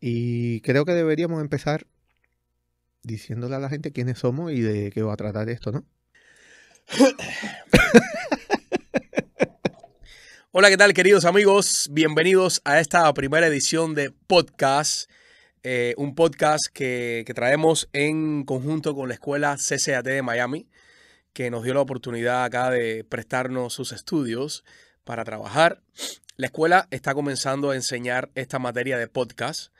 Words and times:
Y 0.00 0.62
creo 0.62 0.86
que 0.86 0.92
deberíamos 0.92 1.42
empezar 1.42 1.86
diciéndole 3.02 3.56
a 3.56 3.58
la 3.58 3.68
gente 3.68 3.92
quiénes 3.92 4.18
somos 4.18 4.50
y 4.50 4.60
de 4.60 4.90
qué 4.90 5.02
va 5.02 5.12
a 5.12 5.16
tratar 5.16 5.50
esto, 5.50 5.72
¿no? 5.72 5.84
Hola, 10.52 10.70
¿qué 10.70 10.78
tal 10.78 10.94
queridos 10.94 11.26
amigos? 11.26 11.88
Bienvenidos 11.92 12.62
a 12.64 12.80
esta 12.80 13.12
primera 13.12 13.46
edición 13.46 13.94
de 13.94 14.10
podcast, 14.10 15.10
eh, 15.64 15.94
un 15.98 16.14
podcast 16.14 16.64
que, 16.72 17.22
que 17.26 17.34
traemos 17.34 17.90
en 17.92 18.44
conjunto 18.44 18.94
con 18.94 19.08
la 19.08 19.14
escuela 19.14 19.58
CCAT 19.58 20.06
de 20.06 20.22
Miami, 20.22 20.66
que 21.34 21.50
nos 21.50 21.62
dio 21.62 21.74
la 21.74 21.82
oportunidad 21.82 22.44
acá 22.44 22.70
de 22.70 23.04
prestarnos 23.04 23.74
sus 23.74 23.92
estudios 23.92 24.64
para 25.04 25.24
trabajar. 25.24 25.82
La 26.36 26.46
escuela 26.46 26.88
está 26.90 27.12
comenzando 27.12 27.70
a 27.70 27.76
enseñar 27.76 28.30
esta 28.34 28.58
materia 28.58 28.96
de 28.96 29.08
podcast. 29.08 29.70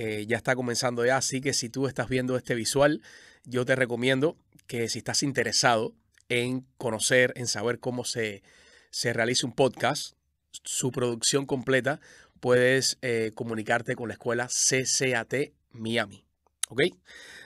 Eh, 0.00 0.26
ya 0.28 0.36
está 0.36 0.54
comenzando 0.54 1.04
ya, 1.04 1.16
así 1.16 1.40
que 1.40 1.52
si 1.52 1.70
tú 1.70 1.88
estás 1.88 2.08
viendo 2.08 2.36
este 2.36 2.54
visual, 2.54 3.02
yo 3.42 3.64
te 3.64 3.74
recomiendo 3.74 4.36
que 4.68 4.88
si 4.88 4.98
estás 4.98 5.24
interesado 5.24 5.92
en 6.28 6.64
conocer, 6.76 7.32
en 7.34 7.48
saber 7.48 7.80
cómo 7.80 8.04
se, 8.04 8.44
se 8.90 9.12
realiza 9.12 9.44
un 9.44 9.54
podcast, 9.54 10.14
su 10.52 10.92
producción 10.92 11.46
completa, 11.46 11.98
puedes 12.38 12.98
eh, 13.02 13.32
comunicarte 13.34 13.96
con 13.96 14.06
la 14.06 14.14
escuela 14.14 14.46
CCAT 14.46 15.50
Miami. 15.72 16.24
¿Ok? 16.68 16.82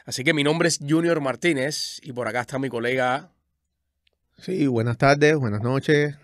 Así 0.05 0.23
que 0.23 0.34
mi 0.34 0.45
nombre 0.45 0.69
es 0.69 0.79
Junior 0.87 1.23
Martínez 1.23 2.01
y 2.03 2.12
por 2.12 2.29
acá 2.29 2.43
está 2.43 2.59
mi 2.59 2.69
colega. 2.69 3.33
Sí, 4.37 4.67
buenas 4.67 4.98
tardes, 4.98 5.37
buenas 5.37 5.62
noches, 5.62 6.17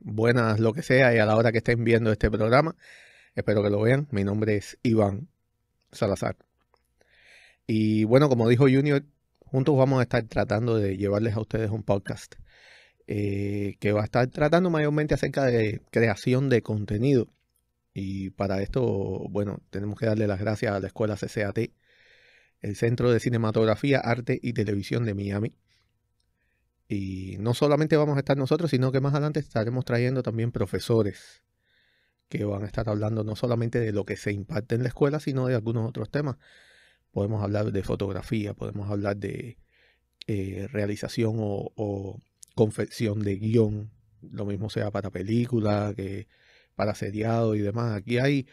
buenas 0.00 0.60
lo 0.60 0.72
que 0.72 0.80
sea 0.80 1.14
y 1.14 1.18
a 1.18 1.26
la 1.26 1.36
hora 1.36 1.52
que 1.52 1.58
estén 1.58 1.84
viendo 1.84 2.10
este 2.10 2.30
programa. 2.30 2.74
Espero 3.34 3.62
que 3.62 3.68
lo 3.68 3.82
vean. 3.82 4.08
Mi 4.12 4.24
nombre 4.24 4.56
es 4.56 4.78
Iván 4.82 5.28
Salazar. 5.94 6.36
Y 7.66 8.04
bueno, 8.04 8.28
como 8.28 8.48
dijo 8.48 8.64
Junior, 8.64 9.04
juntos 9.38 9.76
vamos 9.76 10.00
a 10.00 10.02
estar 10.02 10.24
tratando 10.24 10.76
de 10.76 10.96
llevarles 10.96 11.34
a 11.34 11.40
ustedes 11.40 11.70
un 11.70 11.82
podcast 11.82 12.34
eh, 13.06 13.76
que 13.80 13.92
va 13.92 14.02
a 14.02 14.04
estar 14.04 14.26
tratando 14.28 14.70
mayormente 14.70 15.14
acerca 15.14 15.44
de 15.44 15.82
creación 15.90 16.48
de 16.48 16.62
contenido. 16.62 17.28
Y 17.94 18.30
para 18.30 18.62
esto, 18.62 18.82
bueno, 19.30 19.60
tenemos 19.70 19.98
que 19.98 20.06
darle 20.06 20.26
las 20.26 20.40
gracias 20.40 20.72
a 20.74 20.80
la 20.80 20.88
escuela 20.88 21.16
CCAT, 21.16 21.70
el 22.60 22.76
Centro 22.76 23.12
de 23.12 23.20
Cinematografía, 23.20 24.00
Arte 24.00 24.40
y 24.42 24.52
Televisión 24.54 25.04
de 25.04 25.14
Miami. 25.14 25.54
Y 26.88 27.36
no 27.38 27.54
solamente 27.54 27.96
vamos 27.96 28.16
a 28.16 28.20
estar 28.20 28.36
nosotros, 28.36 28.70
sino 28.70 28.92
que 28.92 29.00
más 29.00 29.14
adelante 29.14 29.40
estaremos 29.40 29.84
trayendo 29.84 30.22
también 30.22 30.52
profesores 30.52 31.43
que 32.28 32.44
van 32.44 32.62
a 32.62 32.66
estar 32.66 32.88
hablando 32.88 33.24
no 33.24 33.36
solamente 33.36 33.80
de 33.80 33.92
lo 33.92 34.04
que 34.04 34.16
se 34.16 34.32
imparte 34.32 34.74
en 34.74 34.82
la 34.82 34.88
escuela, 34.88 35.20
sino 35.20 35.46
de 35.46 35.54
algunos 35.54 35.88
otros 35.88 36.10
temas. 36.10 36.36
Podemos 37.12 37.42
hablar 37.42 37.72
de 37.72 37.82
fotografía, 37.82 38.54
podemos 38.54 38.90
hablar 38.90 39.16
de 39.16 39.58
eh, 40.26 40.68
realización 40.72 41.36
o, 41.38 42.22
confección 42.54 43.20
de 43.20 43.36
guion, 43.36 43.90
lo 44.22 44.46
mismo 44.46 44.70
sea 44.70 44.90
para 44.90 45.10
película, 45.10 45.92
que 45.96 46.28
para 46.76 46.94
seriado 46.94 47.54
y 47.54 47.60
demás. 47.60 47.96
Aquí 47.96 48.18
hay 48.18 48.46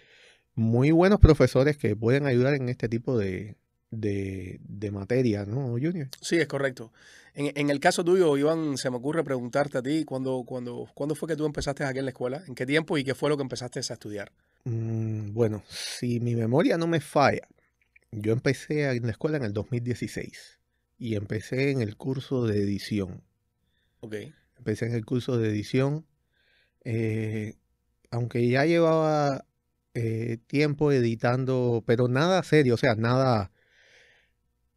muy 0.56 0.92
buenos 0.92 1.20
profesores 1.20 1.78
que 1.78 1.96
pueden 1.96 2.26
ayudar 2.26 2.56
en 2.56 2.70
este 2.70 2.90
tipo 2.90 3.18
de, 3.18 3.58
de, 3.92 4.60
de 4.64 4.92
materia, 4.92 5.46
¿no, 5.46 5.72
Junior? 5.72 6.10
Sí, 6.22 6.38
es 6.38 6.48
correcto. 6.48 6.92
En, 7.34 7.52
en, 7.56 7.70
el 7.70 7.80
caso 7.80 8.04
tuyo, 8.04 8.36
Iván, 8.38 8.78
se 8.78 8.90
me 8.90 8.98
ocurre 8.98 9.24
preguntarte 9.24 9.78
a 9.78 9.82
ti, 9.82 10.04
¿cuándo, 10.06 10.44
cuándo, 10.46 10.90
¿cuándo 10.94 11.16
fue 11.16 11.30
que 11.30 11.36
tú 11.36 11.46
empezaste 11.46 11.84
aquí 11.84 12.00
en 12.00 12.06
la 12.06 12.12
escuela? 12.12 12.44
¿En 12.48 12.56
qué 12.56 12.66
tiempo 12.66 12.98
y 12.98 13.04
qué 13.04 13.16
fue 13.16 13.30
lo 13.30 13.38
que 13.38 13.44
empezaste 13.44 13.80
a 13.80 13.82
estudiar? 13.82 14.32
Mm, 14.64 15.34
bueno, 15.34 15.64
si 15.70 16.20
mi 16.20 16.36
memoria 16.36 16.78
no 16.78 16.88
me 16.88 17.00
falla, 17.00 17.48
yo 18.12 18.34
empecé 18.34 18.90
en 18.92 19.04
la 19.04 19.12
escuela 19.12 19.38
en 19.38 19.44
el 19.44 19.54
2016 19.54 20.60
y 20.98 21.16
empecé 21.16 21.72
en 21.72 21.82
el 21.82 21.96
curso 21.96 22.46
de 22.46 22.62
edición. 22.62 23.24
Ok. 24.02 24.16
Empecé 24.58 24.86
en 24.86 24.94
el 24.94 25.06
curso 25.06 25.38
de 25.38 25.50
edición, 25.50 26.06
eh, 26.84 27.56
aunque 28.12 28.48
ya 28.48 28.66
llevaba 28.66 29.46
eh, 29.94 30.38
tiempo 30.48 30.92
editando, 30.92 31.84
pero 31.88 32.08
nada 32.08 32.44
serio, 32.44 32.76
o 32.76 32.78
sea, 32.78 32.96
nada 32.96 33.52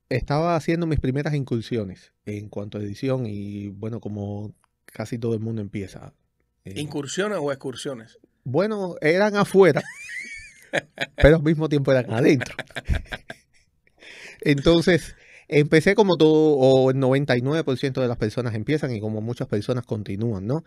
estaba 0.08 0.56
haciendo 0.56 0.86
mis 0.86 1.00
primeras 1.00 1.34
incursiones 1.34 2.12
en 2.26 2.48
cuanto 2.48 2.78
a 2.78 2.82
edición 2.82 3.26
y 3.26 3.68
bueno, 3.68 4.00
como 4.00 4.54
casi 4.86 5.18
todo 5.18 5.34
el 5.34 5.40
mundo 5.40 5.60
empieza. 5.60 6.12
Eh, 6.64 6.74
¿Incursiones 6.76 7.38
o 7.40 7.50
excursiones? 7.52 8.18
Bueno, 8.44 8.96
eran 9.00 9.36
afuera, 9.36 9.82
pero 11.16 11.36
al 11.36 11.42
mismo 11.42 11.68
tiempo 11.68 11.92
eran 11.92 12.12
adentro. 12.12 12.54
Entonces, 14.40 15.16
empecé 15.48 15.94
como 15.94 16.16
todo, 16.16 16.56
o 16.58 16.90
el 16.90 16.96
99% 16.96 18.00
de 18.00 18.08
las 18.08 18.18
personas 18.18 18.54
empiezan 18.54 18.94
y 18.94 19.00
como 19.00 19.20
muchas 19.20 19.48
personas 19.48 19.84
continúan, 19.86 20.46
¿no? 20.46 20.64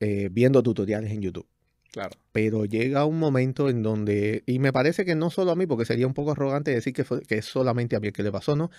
Eh, 0.00 0.28
viendo 0.30 0.62
tutoriales 0.62 1.12
en 1.12 1.22
YouTube. 1.22 1.46
Claro. 1.96 2.14
Pero 2.30 2.66
llega 2.66 3.06
un 3.06 3.18
momento 3.18 3.70
en 3.70 3.82
donde, 3.82 4.42
y 4.44 4.58
me 4.58 4.70
parece 4.70 5.06
que 5.06 5.14
no 5.14 5.30
solo 5.30 5.52
a 5.52 5.56
mí, 5.56 5.66
porque 5.66 5.86
sería 5.86 6.06
un 6.06 6.12
poco 6.12 6.32
arrogante 6.32 6.70
decir 6.70 6.92
que, 6.92 7.06
que 7.26 7.38
es 7.38 7.46
solamente 7.46 7.96
a 7.96 8.00
mí 8.00 8.08
el 8.08 8.12
que 8.12 8.22
le 8.22 8.30
pasó, 8.30 8.54
¿no? 8.54 8.70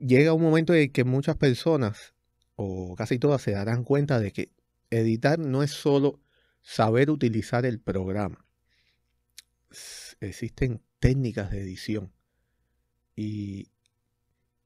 Llega 0.00 0.32
un 0.32 0.42
momento 0.42 0.74
en 0.74 0.90
que 0.90 1.04
muchas 1.04 1.36
personas, 1.36 2.12
o 2.56 2.96
casi 2.96 3.20
todas, 3.20 3.40
se 3.40 3.52
darán 3.52 3.84
cuenta 3.84 4.18
de 4.18 4.32
que 4.32 4.50
editar 4.90 5.38
no 5.38 5.62
es 5.62 5.70
solo 5.70 6.18
saber 6.60 7.10
utilizar 7.10 7.64
el 7.64 7.78
programa. 7.78 8.44
Existen 10.18 10.82
técnicas 10.98 11.52
de 11.52 11.60
edición. 11.60 12.12
Y 13.14 13.70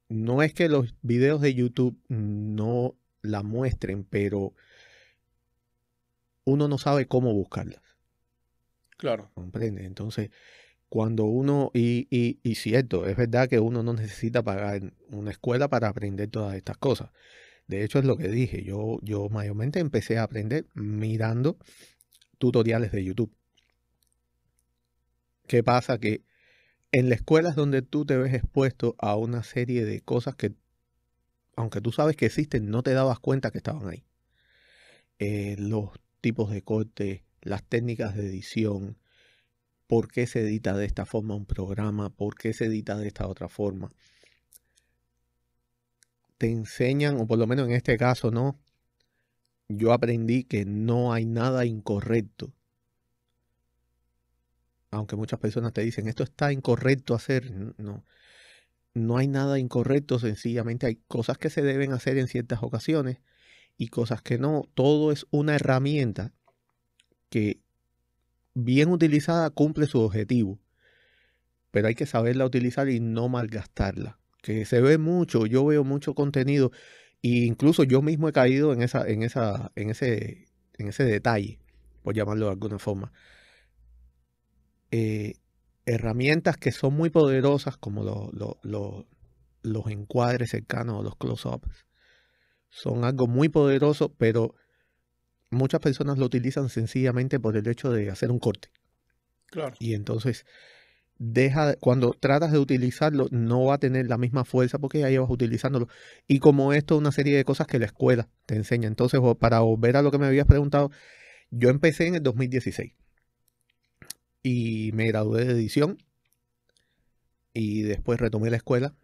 no 0.08 0.42
es 0.42 0.54
que 0.54 0.70
los 0.70 0.94
videos 1.02 1.42
de 1.42 1.52
YouTube 1.52 2.00
no 2.08 2.96
la 3.20 3.42
muestren, 3.42 4.04
pero 4.04 4.54
uno 6.44 6.68
no 6.68 6.78
sabe 6.78 7.06
cómo 7.06 7.32
buscarlas. 7.32 7.82
Claro. 8.96 9.30
¿Comprende? 9.34 9.84
Entonces, 9.84 10.30
cuando 10.88 11.24
uno, 11.24 11.70
y, 11.74 12.06
y, 12.10 12.38
y 12.42 12.54
cierto, 12.54 13.06
es 13.06 13.16
verdad 13.16 13.48
que 13.48 13.58
uno 13.58 13.82
no 13.82 13.92
necesita 13.94 14.42
pagar 14.42 14.92
una 15.08 15.30
escuela 15.30 15.68
para 15.68 15.88
aprender 15.88 16.28
todas 16.28 16.54
estas 16.54 16.76
cosas. 16.76 17.10
De 17.66 17.82
hecho, 17.82 17.98
es 17.98 18.04
lo 18.04 18.16
que 18.16 18.28
dije. 18.28 18.62
Yo, 18.62 18.98
yo 19.02 19.28
mayormente 19.28 19.80
empecé 19.80 20.18
a 20.18 20.24
aprender 20.24 20.66
mirando 20.74 21.58
tutoriales 22.38 22.92
de 22.92 23.04
YouTube. 23.04 23.34
¿Qué 25.46 25.62
pasa? 25.62 25.98
Que 25.98 26.22
en 26.92 27.08
la 27.08 27.16
escuela 27.16 27.50
es 27.50 27.56
donde 27.56 27.82
tú 27.82 28.04
te 28.04 28.16
ves 28.16 28.34
expuesto 28.34 28.94
a 28.98 29.16
una 29.16 29.42
serie 29.42 29.84
de 29.84 30.00
cosas 30.00 30.36
que, 30.36 30.52
aunque 31.56 31.80
tú 31.80 31.90
sabes 31.90 32.16
que 32.16 32.26
existen, 32.26 32.70
no 32.70 32.82
te 32.82 32.92
dabas 32.92 33.18
cuenta 33.18 33.50
que 33.50 33.58
estaban 33.58 33.88
ahí. 33.88 34.04
Eh, 35.18 35.56
los 35.58 35.90
tipos 36.24 36.50
de 36.50 36.62
corte, 36.62 37.22
las 37.42 37.62
técnicas 37.62 38.16
de 38.16 38.24
edición, 38.24 38.96
por 39.86 40.10
qué 40.10 40.26
se 40.26 40.40
edita 40.40 40.74
de 40.74 40.86
esta 40.86 41.04
forma 41.04 41.34
un 41.34 41.44
programa, 41.44 42.08
por 42.08 42.34
qué 42.34 42.54
se 42.54 42.64
edita 42.64 42.96
de 42.96 43.08
esta 43.08 43.26
otra 43.26 43.50
forma. 43.50 43.92
Te 46.38 46.50
enseñan, 46.50 47.20
o 47.20 47.26
por 47.26 47.38
lo 47.38 47.46
menos 47.46 47.68
en 47.68 47.74
este 47.74 47.98
caso, 47.98 48.30
¿no? 48.30 48.58
Yo 49.68 49.92
aprendí 49.92 50.44
que 50.44 50.64
no 50.64 51.12
hay 51.12 51.26
nada 51.26 51.66
incorrecto. 51.66 52.54
Aunque 54.92 55.16
muchas 55.16 55.38
personas 55.38 55.74
te 55.74 55.82
dicen, 55.82 56.08
esto 56.08 56.22
está 56.22 56.54
incorrecto 56.54 57.14
hacer. 57.14 57.50
No, 57.76 58.02
no 58.94 59.18
hay 59.18 59.28
nada 59.28 59.58
incorrecto, 59.58 60.18
sencillamente 60.18 60.86
hay 60.86 60.96
cosas 61.06 61.36
que 61.36 61.50
se 61.50 61.60
deben 61.60 61.92
hacer 61.92 62.16
en 62.16 62.28
ciertas 62.28 62.62
ocasiones 62.62 63.18
y 63.76 63.88
cosas 63.88 64.22
que 64.22 64.38
no. 64.38 64.68
Todo 64.74 65.12
es 65.12 65.26
una 65.30 65.56
herramienta 65.56 66.32
que 67.28 67.60
bien 68.54 68.90
utilizada 68.90 69.50
cumple 69.50 69.86
su 69.86 70.00
objetivo, 70.00 70.60
pero 71.70 71.88
hay 71.88 71.94
que 71.94 72.06
saberla 72.06 72.44
utilizar 72.44 72.88
y 72.88 73.00
no 73.00 73.28
malgastarla. 73.28 74.18
Que 74.42 74.64
se 74.64 74.80
ve 74.80 74.98
mucho, 74.98 75.46
yo 75.46 75.64
veo 75.64 75.84
mucho 75.84 76.14
contenido 76.14 76.70
e 77.22 77.46
incluso 77.46 77.84
yo 77.84 78.02
mismo 78.02 78.28
he 78.28 78.32
caído 78.32 78.72
en 78.72 78.82
esa, 78.82 79.08
en 79.08 79.22
esa, 79.22 79.72
en 79.76 79.90
ese, 79.90 80.48
en 80.74 80.88
ese 80.88 81.04
detalle, 81.04 81.58
por 82.02 82.14
llamarlo 82.14 82.46
de 82.46 82.52
alguna 82.52 82.78
forma. 82.78 83.12
Eh, 84.90 85.34
herramientas 85.86 86.56
que 86.56 86.70
son 86.70 86.94
muy 86.94 87.10
poderosas, 87.10 87.76
como 87.76 88.30
los 89.62 89.86
encuadres 89.86 90.50
cercanos 90.50 91.00
o 91.00 91.02
los 91.02 91.16
close-ups, 91.16 91.83
son 92.74 93.04
algo 93.04 93.28
muy 93.28 93.48
poderoso, 93.48 94.12
pero 94.12 94.54
muchas 95.50 95.80
personas 95.80 96.18
lo 96.18 96.26
utilizan 96.26 96.68
sencillamente 96.68 97.38
por 97.38 97.56
el 97.56 97.68
hecho 97.68 97.92
de 97.92 98.10
hacer 98.10 98.32
un 98.32 98.40
corte. 98.40 98.68
Claro. 99.46 99.76
Y 99.78 99.94
entonces 99.94 100.44
deja 101.16 101.76
cuando 101.76 102.10
tratas 102.10 102.50
de 102.50 102.58
utilizarlo 102.58 103.28
no 103.30 103.66
va 103.66 103.74
a 103.74 103.78
tener 103.78 104.08
la 104.08 104.18
misma 104.18 104.44
fuerza 104.44 104.80
porque 104.80 104.98
ya 104.98 105.10
llevas 105.10 105.30
utilizándolo 105.30 105.86
y 106.26 106.40
como 106.40 106.72
esto 106.72 106.98
una 106.98 107.12
serie 107.12 107.36
de 107.36 107.44
cosas 107.44 107.68
que 107.68 107.78
la 107.78 107.86
escuela 107.86 108.28
te 108.46 108.56
enseña 108.56 108.88
entonces 108.88 109.20
para 109.38 109.60
volver 109.60 109.96
a 109.96 110.02
lo 110.02 110.10
que 110.10 110.18
me 110.18 110.26
habías 110.26 110.46
preguntado 110.46 110.90
yo 111.50 111.70
empecé 111.70 112.08
en 112.08 112.16
el 112.16 112.22
2016 112.24 112.94
y 114.42 114.90
me 114.92 115.06
gradué 115.06 115.44
de 115.44 115.52
edición 115.52 115.98
y 117.52 117.82
después 117.82 118.18
retomé 118.18 118.50
la 118.50 118.56
escuela 118.56 118.96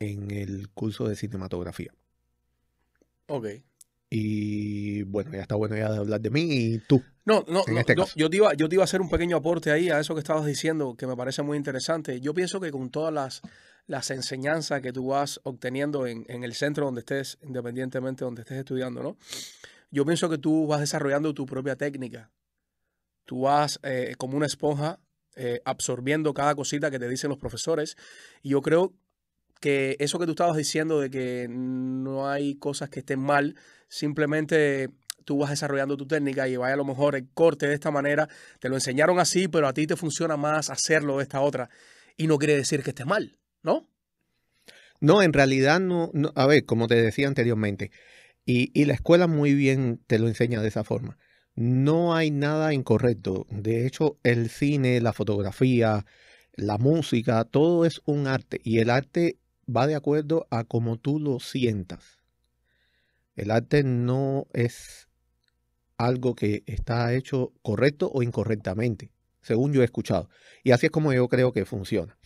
en 0.00 0.32
el 0.32 0.68
curso 0.70 1.08
de 1.08 1.14
cinematografía. 1.14 1.94
Ok. 3.32 3.46
Y 4.10 5.04
bueno, 5.04 5.30
ya 5.32 5.40
está 5.40 5.54
bueno 5.54 5.74
ya 5.74 5.90
de 5.90 5.96
hablar 5.96 6.20
de 6.20 6.28
mí 6.28 6.42
y 6.42 6.78
tú. 6.80 7.02
No, 7.24 7.44
no, 7.48 7.64
En 7.66 7.74
no, 7.74 7.80
este 7.80 7.94
yo 8.14 8.28
te 8.28 8.36
iba, 8.36 8.52
yo 8.52 8.68
te 8.68 8.74
iba 8.74 8.82
a 8.82 8.84
hacer 8.84 9.00
un 9.00 9.08
pequeño 9.08 9.38
aporte 9.38 9.70
ahí 9.70 9.88
a 9.88 9.98
eso 9.98 10.12
que 10.12 10.20
estabas 10.20 10.44
diciendo, 10.44 10.96
que 10.98 11.06
me 11.06 11.16
parece 11.16 11.40
muy 11.40 11.56
interesante. 11.56 12.20
Yo 12.20 12.34
pienso 12.34 12.60
que 12.60 12.70
con 12.70 12.90
todas 12.90 13.14
las, 13.14 13.40
las 13.86 14.10
enseñanzas 14.10 14.82
que 14.82 14.92
tú 14.92 15.06
vas 15.06 15.40
obteniendo 15.44 16.06
en, 16.06 16.26
en 16.28 16.44
el 16.44 16.52
centro 16.52 16.84
donde 16.84 17.00
estés, 17.00 17.38
independientemente 17.42 18.20
de 18.20 18.26
donde 18.26 18.42
estés 18.42 18.58
estudiando, 18.58 19.02
¿no? 19.02 19.16
Yo 19.90 20.04
pienso 20.04 20.28
que 20.28 20.36
tú 20.36 20.66
vas 20.66 20.80
desarrollando 20.80 21.32
tu 21.32 21.46
propia 21.46 21.76
técnica. 21.76 22.30
Tú 23.24 23.42
vas 23.42 23.80
eh, 23.82 24.14
como 24.18 24.36
una 24.36 24.44
esponja 24.44 25.00
eh, 25.36 25.62
absorbiendo 25.64 26.34
cada 26.34 26.54
cosita 26.54 26.90
que 26.90 26.98
te 26.98 27.08
dicen 27.08 27.30
los 27.30 27.38
profesores. 27.38 27.96
Y 28.42 28.50
yo 28.50 28.60
creo 28.60 28.92
que 29.62 29.96
eso 30.00 30.18
que 30.20 30.26
tú 30.26 30.32
estabas 30.32 30.58
diciendo 30.58 31.00
de 31.00 31.10
que 31.10 31.48
no 31.50 32.28
hay 32.28 32.56
cosas 32.56 32.90
que 32.90 33.00
estén 33.00 33.20
mal, 33.20 33.56
simplemente 33.88 34.90
tú 35.24 35.38
vas 35.38 35.50
desarrollando 35.50 35.96
tu 35.96 36.06
técnica 36.06 36.48
y 36.48 36.56
vaya 36.58 36.74
a 36.74 36.78
lo 36.78 36.84
mejor 36.84 37.16
el 37.16 37.28
corte 37.32 37.68
de 37.68 37.74
esta 37.74 37.90
manera, 37.92 38.28
te 38.60 38.68
lo 38.68 38.74
enseñaron 38.76 39.20
así, 39.20 39.48
pero 39.48 39.68
a 39.68 39.74
ti 39.74 39.86
te 39.86 39.96
funciona 39.96 40.36
más 40.36 40.70
hacerlo 40.70 41.18
de 41.18 41.24
esta 41.24 41.40
otra. 41.40 41.70
Y 42.18 42.26
no 42.28 42.38
quiere 42.38 42.56
decir 42.56 42.82
que 42.82 42.90
esté 42.90 43.06
mal, 43.06 43.38
¿no? 43.62 43.88
No, 45.00 45.22
en 45.22 45.32
realidad 45.32 45.80
no, 45.80 46.10
no- 46.14 46.32
a 46.36 46.46
ver, 46.46 46.64
como 46.64 46.86
te 46.88 46.94
decía 46.96 47.28
anteriormente, 47.28 47.90
y, 48.46 48.70
y 48.80 48.86
la 48.86 48.94
escuela 48.94 49.28
muy 49.28 49.54
bien 49.54 50.02
te 50.08 50.20
lo 50.20 50.28
enseña 50.28 50.62
de 50.62 50.68
esa 50.68 50.84
forma. 50.84 51.18
No 51.56 52.14
hay 52.16 52.32
nada 52.32 52.74
incorrecto. 52.74 53.46
De 53.50 53.86
hecho, 53.86 54.18
el 54.24 54.50
cine, 54.50 55.00
la 55.02 55.14
fotografía, 55.14 56.06
la 56.54 56.78
música, 56.78 57.44
todo 57.46 57.86
es 57.86 58.02
un 58.06 58.28
arte 58.28 58.60
y 58.64 58.80
el 58.80 58.90
arte 58.90 59.38
va 59.68 59.86
de 59.86 59.94
acuerdo 59.94 60.46
a 60.50 60.64
cómo 60.64 60.98
tú 60.98 61.18
lo 61.18 61.40
sientas. 61.40 62.22
El 63.34 63.50
arte 63.50 63.82
no 63.82 64.46
es 64.52 65.08
algo 65.96 66.34
que 66.34 66.62
está 66.66 67.14
hecho 67.14 67.52
correcto 67.62 68.10
o 68.12 68.22
incorrectamente, 68.22 69.10
según 69.40 69.72
yo 69.72 69.82
he 69.82 69.84
escuchado. 69.84 70.28
Y 70.62 70.72
así 70.72 70.86
es 70.86 70.92
como 70.92 71.12
yo 71.12 71.28
creo 71.28 71.52
que 71.52 71.64
funciona. 71.64 72.18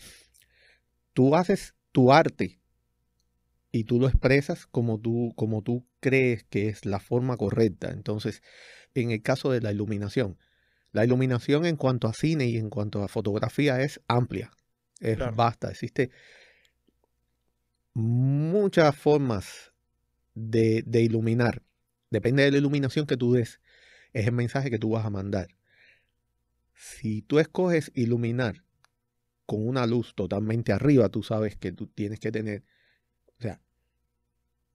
Tú 1.12 1.34
haces 1.34 1.74
tu 1.92 2.12
arte 2.12 2.60
y 3.70 3.84
tú 3.84 4.00
lo 4.00 4.08
expresas 4.08 4.66
como 4.66 4.98
tú, 4.98 5.32
como 5.36 5.62
tú 5.62 5.86
crees 6.00 6.44
que 6.44 6.68
es 6.68 6.86
la 6.86 6.98
forma 7.00 7.36
correcta. 7.36 7.90
Entonces, 7.90 8.42
en 8.94 9.10
el 9.10 9.22
caso 9.22 9.50
de 9.50 9.60
la 9.60 9.72
iluminación, 9.72 10.38
la 10.92 11.04
iluminación 11.04 11.66
en 11.66 11.76
cuanto 11.76 12.08
a 12.08 12.14
cine 12.14 12.46
y 12.46 12.56
en 12.56 12.70
cuanto 12.70 13.02
a 13.02 13.08
fotografía 13.08 13.80
es 13.82 14.00
amplia, 14.08 14.50
es 15.00 15.16
Claro. 15.16 15.36
vasta. 15.36 15.70
Existe 15.70 16.10
muchas 17.96 18.94
formas 18.94 19.72
de, 20.34 20.82
de 20.86 21.00
iluminar. 21.00 21.62
Depende 22.10 22.42
de 22.42 22.50
la 22.50 22.58
iluminación 22.58 23.06
que 23.06 23.16
tú 23.16 23.32
des, 23.32 23.60
es 24.12 24.26
el 24.26 24.32
mensaje 24.32 24.70
que 24.70 24.78
tú 24.78 24.90
vas 24.90 25.06
a 25.06 25.10
mandar. 25.10 25.48
Si 26.74 27.22
tú 27.22 27.38
escoges 27.38 27.90
iluminar 27.94 28.64
con 29.46 29.66
una 29.66 29.86
luz 29.86 30.14
totalmente 30.14 30.74
arriba, 30.74 31.08
tú 31.08 31.22
sabes 31.22 31.56
que 31.56 31.72
tú 31.72 31.86
tienes 31.86 32.20
que 32.20 32.30
tener, 32.30 32.64
o 33.38 33.42
sea, 33.42 33.62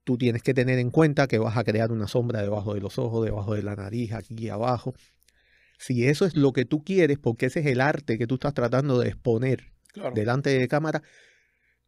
tú 0.04 0.18
tienes 0.18 0.42
que 0.42 0.56
tener 0.56 0.80
en 0.80 0.90
cuenta 0.90 1.28
que 1.28 1.38
vas 1.38 1.58
a 1.58 1.64
crear 1.64 1.92
una 1.92 2.08
sombra 2.08 2.42
debajo 2.42 2.74
de 2.74 2.82
los 2.82 2.98
ojos, 2.98 3.24
debajo 3.24 3.54
de 3.54 3.62
la 3.62 3.76
nariz, 3.76 4.14
aquí 4.14 4.50
abajo. 4.50 4.96
Si 5.78 6.08
eso 6.08 6.26
es 6.26 6.36
lo 6.36 6.54
que 6.54 6.66
tú 6.66 6.84
quieres, 6.84 7.20
porque 7.20 7.46
ese 7.46 7.60
es 7.60 7.68
el 7.68 7.82
arte 7.82 8.18
que 8.18 8.26
tú 8.26 8.36
estás 8.36 8.56
tratando 8.56 8.98
de 9.00 9.10
exponer 9.10 9.72
Claro. 9.94 10.16
delante 10.16 10.50
de 10.58 10.68
cámara, 10.68 11.04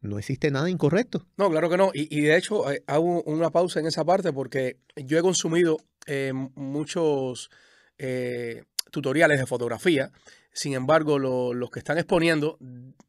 no 0.08 0.18
existe 0.18 0.50
nada 0.50 0.68
incorrecto. 0.70 1.26
No, 1.36 1.50
claro 1.50 1.68
que 1.70 1.76
no. 1.76 1.90
Y, 1.94 2.20
de 2.20 2.36
hecho, 2.36 2.70
eh, 2.70 2.82
hago 2.86 3.22
una 3.22 3.50
pausa 3.50 3.80
en 3.80 3.86
esa 3.86 4.04
parte 4.04 4.32
porque 4.32 4.78
yo 4.96 5.18
he 5.18 5.22
consumido 5.22 5.78
eh, 6.06 6.32
muchos 6.54 7.50
eh, 7.98 8.64
tutoriales 8.90 9.38
de 9.40 9.46
fotografía. 9.46 10.10
Sin 10.52 10.74
embargo, 10.74 11.18
lo- 11.18 11.52
los 11.54 11.70
que 11.70 11.80
están 11.80 11.98
exponiendo 11.98 12.58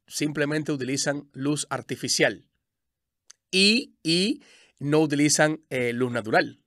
simplemente 0.07 0.71
utilizan 0.71 1.29
luz 1.33 1.67
artificial 1.69 2.47
y, 3.51 3.95
y 4.03 4.41
no 4.79 4.99
utilizan 4.99 5.61
eh, 5.69 5.93
luz 5.93 6.11
natural. 6.11 6.59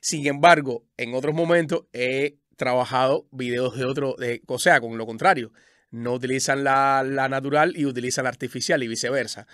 Sin 0.00 0.26
embargo, 0.26 0.84
en 0.96 1.14
otros 1.14 1.34
momentos 1.34 1.86
he 1.92 2.38
trabajado 2.56 3.26
videos 3.30 3.76
de 3.76 3.84
otro, 3.86 4.14
de, 4.18 4.42
o 4.46 4.58
sea, 4.58 4.80
con 4.80 4.96
lo 4.98 5.06
contrario. 5.06 5.52
No 5.90 6.14
utilizan 6.14 6.64
la, 6.64 7.02
la 7.04 7.28
natural 7.28 7.74
y 7.76 7.84
utilizan 7.86 8.24
la 8.24 8.30
artificial 8.30 8.82
y 8.82 8.88
viceversa. 8.88 9.46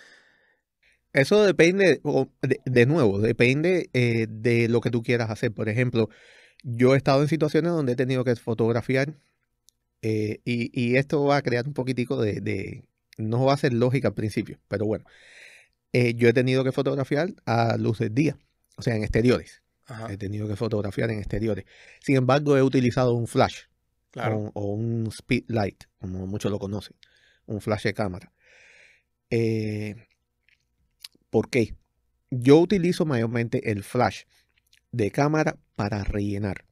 Eso 1.12 1.42
depende, 1.44 2.00
de, 2.42 2.60
de 2.66 2.86
nuevo, 2.86 3.18
depende 3.20 3.88
eh, 3.94 4.26
de 4.28 4.68
lo 4.68 4.80
que 4.82 4.90
tú 4.90 5.02
quieras 5.02 5.30
hacer. 5.30 5.52
Por 5.52 5.68
ejemplo, 5.68 6.10
yo 6.62 6.94
he 6.94 6.98
estado 6.98 7.22
en 7.22 7.28
situaciones 7.28 7.72
donde 7.72 7.92
he 7.92 7.96
tenido 7.96 8.22
que 8.22 8.36
fotografiar 8.36 9.14
eh, 10.02 10.40
y, 10.44 10.70
y 10.78 10.96
esto 10.96 11.24
va 11.24 11.38
a 11.38 11.42
crear 11.42 11.66
un 11.66 11.74
poquitico 11.74 12.20
de, 12.20 12.40
de- 12.40 12.84
no 13.18 13.44
va 13.44 13.54
a 13.54 13.58
ser 13.58 13.72
lógica 13.72 14.08
al 14.08 14.14
principio, 14.14 14.58
pero 14.68 14.86
bueno, 14.86 15.04
eh, 15.92 16.14
yo 16.14 16.28
he 16.28 16.34
tenido 16.34 16.64
que 16.64 16.72
fotografiar 16.72 17.30
a 17.46 17.76
luz 17.78 17.98
del 18.00 18.14
día, 18.14 18.38
o 18.76 18.82
sea, 18.82 18.94
en 18.96 19.02
exteriores. 19.02 19.62
Ajá, 19.86 20.12
He 20.12 20.18
tenido 20.18 20.48
que 20.48 20.56
fotografiar 20.56 21.10
en 21.10 21.18
exteriores. 21.18 21.64
Sin 22.00 22.16
embargo, 22.16 22.56
he 22.56 22.62
utilizado 22.62 23.14
un 23.14 23.26
flash 23.26 23.62
o, 24.54 24.74
un 24.74 25.06
speed 25.08 25.44
light, 25.48 25.84
como 25.98 26.26
muchos 26.26 26.50
lo 26.50 26.58
conocen, 26.58 26.96
un 27.46 27.60
flash 27.60 27.84
de 27.84 27.94
cámara. 27.94 28.32
Eh, 29.30 29.94
¿por 31.30 31.50
qué? 31.50 31.76
Yo 32.30 32.58
utilizo 32.58 33.04
mayormente 33.04 33.70
el 33.70 33.82
flash 33.82 34.22
de 34.92 35.10
cámara 35.10 35.58
para 35.74 36.04
rellenar. 36.04 36.64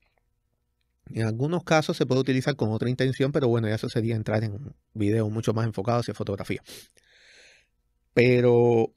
En 1.11 1.27
algunos 1.27 1.65
casos 1.65 1.97
se 1.97 2.07
puede 2.07 2.23
utilizar 2.23 2.57
con 2.57 2.71
otra 2.71 2.89
intención, 2.89 3.31
pero 3.31 3.49
bueno, 3.49 3.69
ya 3.69 3.75
eso 3.75 3.89
sería 3.89 4.17
entrar 4.17 4.43
en 4.43 4.53
un 4.53 4.77
video 4.95 5.29
mucho 5.29 5.53
más 5.53 5.67
enfocado 5.67 6.01
hacia 6.01 6.15
fotografía. 6.15 6.63
Pero 8.15 8.95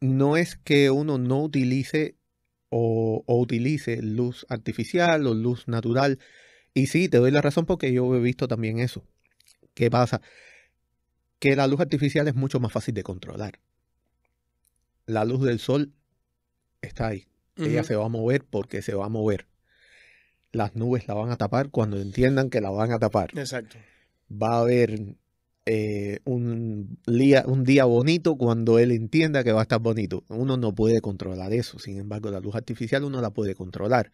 no 0.00 0.36
es 0.36 0.56
que 0.56 0.90
uno 0.90 1.18
no 1.18 1.42
utilice 1.42 2.16
o 2.68 3.22
utilice 3.26 4.02
luz 4.02 4.44
artificial 4.48 5.26
o 5.26 5.34
luz 5.34 5.68
natural. 5.68 6.18
Y 6.74 6.86
sí, 6.86 7.08
te 7.08 7.18
doy 7.18 7.30
la 7.30 7.40
razón 7.40 7.66
porque 7.66 7.92
yo 7.92 8.14
he 8.14 8.20
visto 8.20 8.48
también 8.48 8.80
eso. 8.80 9.04
¿Qué 9.74 9.90
pasa? 9.90 10.20
Que 11.38 11.56
la 11.56 11.66
luz 11.66 11.80
artificial 11.80 12.26
es 12.28 12.34
mucho 12.34 12.58
más 12.60 12.72
fácil 12.72 12.94
de 12.94 13.02
controlar. 13.02 13.60
La 15.06 15.24
luz 15.24 15.42
del 15.42 15.58
sol 15.58 15.92
está 16.82 17.08
ahí. 17.08 17.26
Ella 17.56 17.84
se 17.84 17.94
va 17.94 18.06
a 18.06 18.08
mover 18.08 18.44
porque 18.44 18.82
se 18.82 18.94
va 18.94 19.06
a 19.06 19.08
mover. 19.08 19.46
Las 20.50 20.74
nubes 20.74 21.06
la 21.06 21.14
van 21.14 21.30
a 21.30 21.36
tapar 21.36 21.70
cuando 21.70 22.00
entiendan 22.00 22.50
que 22.50 22.60
la 22.60 22.70
van 22.70 22.90
a 22.92 22.98
tapar. 22.98 23.30
Exacto. 23.38 23.76
Va 24.30 24.56
a 24.56 24.60
haber 24.60 25.16
eh, 25.66 26.18
un, 26.24 26.98
día, 27.06 27.44
un 27.46 27.64
día 27.64 27.84
bonito 27.84 28.36
cuando 28.36 28.78
él 28.78 28.90
entienda 28.90 29.44
que 29.44 29.52
va 29.52 29.60
a 29.60 29.62
estar 29.62 29.80
bonito. 29.80 30.24
Uno 30.28 30.56
no 30.56 30.74
puede 30.74 31.00
controlar 31.00 31.52
eso. 31.52 31.78
Sin 31.78 31.98
embargo, 31.98 32.30
la 32.30 32.40
luz 32.40 32.54
artificial 32.56 33.04
uno 33.04 33.20
la 33.20 33.30
puede 33.30 33.54
controlar. 33.54 34.10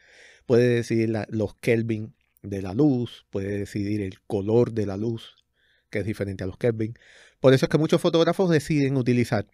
Puede 0.46 0.68
decidir 0.68 1.10
la- 1.10 1.26
los 1.30 1.54
Kelvin 1.56 2.14
de 2.42 2.62
la 2.62 2.74
luz, 2.74 3.26
puede 3.30 3.58
decidir 3.58 4.00
el 4.00 4.20
color 4.22 4.72
de 4.72 4.86
la 4.86 4.96
luz, 4.96 5.44
que 5.90 6.00
es 6.00 6.06
diferente 6.06 6.44
a 6.44 6.46
los 6.46 6.56
Kelvin. 6.56 6.94
Por 7.40 7.54
eso 7.54 7.66
es 7.66 7.70
que 7.70 7.78
muchos 7.78 8.00
fotógrafos 8.00 8.50
deciden 8.50 8.96
utilizar 8.96 9.46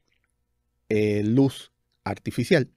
eh, 0.89 1.23
luz 1.25 1.73
artificial. 2.05 2.71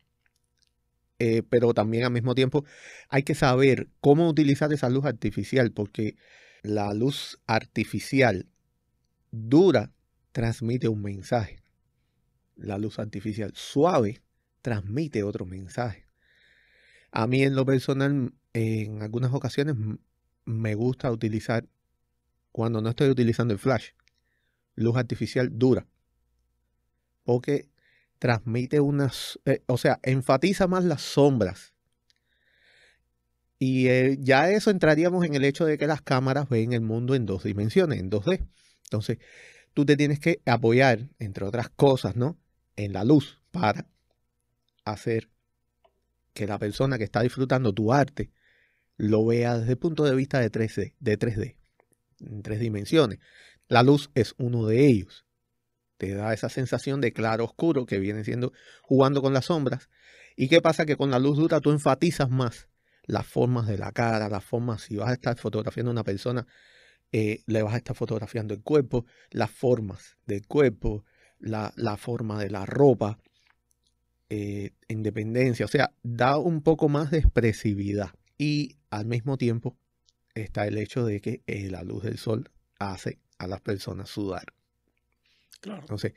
Eh, 1.20 1.44
pero 1.48 1.74
también 1.74 2.06
al 2.06 2.12
mismo 2.12 2.34
tiempo 2.34 2.64
hay 3.10 3.24
que 3.24 3.36
saber 3.36 3.90
cómo 4.00 4.30
utilizar 4.30 4.72
esa 4.72 4.90
luz 4.90 5.06
artificial, 5.06 5.72
porque 5.72 6.16
la 6.62 6.94
luz 6.94 7.40
artificial 7.46 8.48
dura 9.32 9.92
transmite 10.32 10.88
un 10.88 11.02
mensaje. 11.02 11.62
La 12.56 12.78
luz 12.78 13.00
artificial 13.00 13.52
suave 13.54 14.22
transmite 14.62 15.24
otro 15.24 15.46
mensaje. 15.46 16.09
A 17.12 17.28
mí 17.28 17.44
en 17.44 17.56
lo 17.56 17.66
personal, 17.66 18.34
en 18.54 19.02
algunas 19.02 19.34
ocasiones 19.34 19.76
me 20.46 20.76
gusta 20.76 21.12
utilizar, 21.12 21.68
cuando 22.52 22.82
no 22.82 22.90
estoy 22.90 23.10
utilizando 23.10 23.54
el 23.54 23.60
flash, 23.60 23.90
luz 24.76 24.98
artificial 24.98 25.50
dura. 25.52 25.88
Porque 27.24 27.70
transmite 28.20 28.80
unas, 28.80 29.40
eh, 29.46 29.64
o 29.68 29.78
sea, 29.78 30.00
enfatiza 30.04 30.68
más 30.68 30.84
las 30.84 31.02
sombras. 31.02 31.74
Y 33.58 33.88
eh, 33.88 34.18
ya 34.20 34.50
eso 34.50 34.72
entraríamos 34.72 35.26
en 35.26 35.36
el 35.36 35.44
hecho 35.44 35.66
de 35.66 35.78
que 35.78 35.88
las 35.88 36.02
cámaras 36.02 36.48
ven 36.50 36.74
el 36.74 36.82
mundo 36.82 37.16
en 37.16 37.26
dos 37.26 37.44
dimensiones, 37.44 38.00
en 38.00 38.10
2D. 38.10 38.48
Entonces, 38.86 39.18
tú 39.74 39.86
te 39.86 39.98
tienes 39.98 40.20
que 40.20 40.42
apoyar, 40.46 41.10
entre 41.20 41.46
otras 41.46 41.70
cosas, 41.70 42.16
¿no? 42.16 42.38
En 42.76 42.94
la 42.94 43.04
luz 43.04 43.42
para 43.52 43.86
hacer 44.86 45.30
que 46.40 46.48
la 46.48 46.58
persona 46.58 46.98
que 46.98 47.04
está 47.04 47.22
disfrutando 47.22 47.74
tu 47.74 47.92
arte 47.92 48.32
lo 48.96 49.26
vea 49.26 49.58
desde 49.58 49.74
el 49.74 49.78
punto 49.78 50.06
de 50.06 50.16
vista 50.16 50.40
de 50.40 50.50
3D, 50.50 50.94
de 50.98 51.20
3D, 51.20 51.58
en 52.22 52.42
tres 52.42 52.62
dimensiones. 52.62 53.20
La 53.68 53.84
luz 53.84 54.10
es 54.16 54.36
uno 54.38 54.66
de 54.66 54.88
ellos. 54.88 55.26
te 55.98 56.14
da 56.14 56.34
esa 56.34 56.48
sensación 56.48 57.02
de 57.02 57.12
claro 57.12 57.44
oscuro 57.44 57.86
que 57.86 58.00
viene 58.00 58.24
siendo 58.24 58.54
jugando 58.82 59.22
con 59.22 59.34
las 59.34 59.48
sombras. 59.48 59.90
¿Y 60.38 60.48
qué 60.48 60.62
pasa? 60.62 60.86
Que 60.86 60.96
con 60.96 61.12
la 61.12 61.20
luz 61.20 61.38
dura 61.38 61.60
tú 61.60 61.72
enfatizas 61.72 62.30
más 62.30 62.70
las 63.04 63.28
formas 63.28 63.68
de 63.68 63.78
la 63.78 63.92
cara, 63.92 64.30
las 64.30 64.46
formas, 64.46 64.84
si 64.84 64.96
vas 64.96 65.10
a 65.10 65.14
estar 65.14 65.38
fotografiando 65.38 65.90
a 65.90 65.92
una 65.92 66.06
persona, 66.06 66.48
eh, 67.12 67.44
le 67.48 67.64
vas 67.64 67.74
a 67.74 67.78
estar 67.78 67.98
fotografiando 67.98 68.54
el 68.54 68.64
cuerpo, 68.64 69.06
las 69.30 69.52
formas 69.52 70.16
del 70.26 70.48
cuerpo, 70.48 71.04
la, 71.38 71.98
forma 71.98 72.40
de 72.42 72.50
la 72.50 72.66
ropa, 72.66 73.20
eh, 74.30 74.72
independencia, 74.88 75.66
o 75.66 75.70
sea, 75.70 75.92
da 76.04 76.38
un 76.38 76.62
poco 76.62 76.90
más 76.90 77.12
de 77.12 77.20
expresividad. 77.20 78.12
Y 78.38 78.78
al 78.90 79.06
mismo 79.06 79.38
tiempo 79.38 79.78
está 80.36 80.68
el 80.68 80.78
hecho 80.78 81.06
de 81.06 81.20
que 81.20 81.42
eh, 81.48 81.70
la 81.70 81.84
luz 81.84 82.04
del 82.04 82.18
sol 82.18 82.50
hace 82.80 83.20
a 83.38 83.48
las 83.48 83.62
personas 83.62 84.10
sudar. 84.10 84.54
Claro. 85.62 85.82
Entonces, 85.82 86.14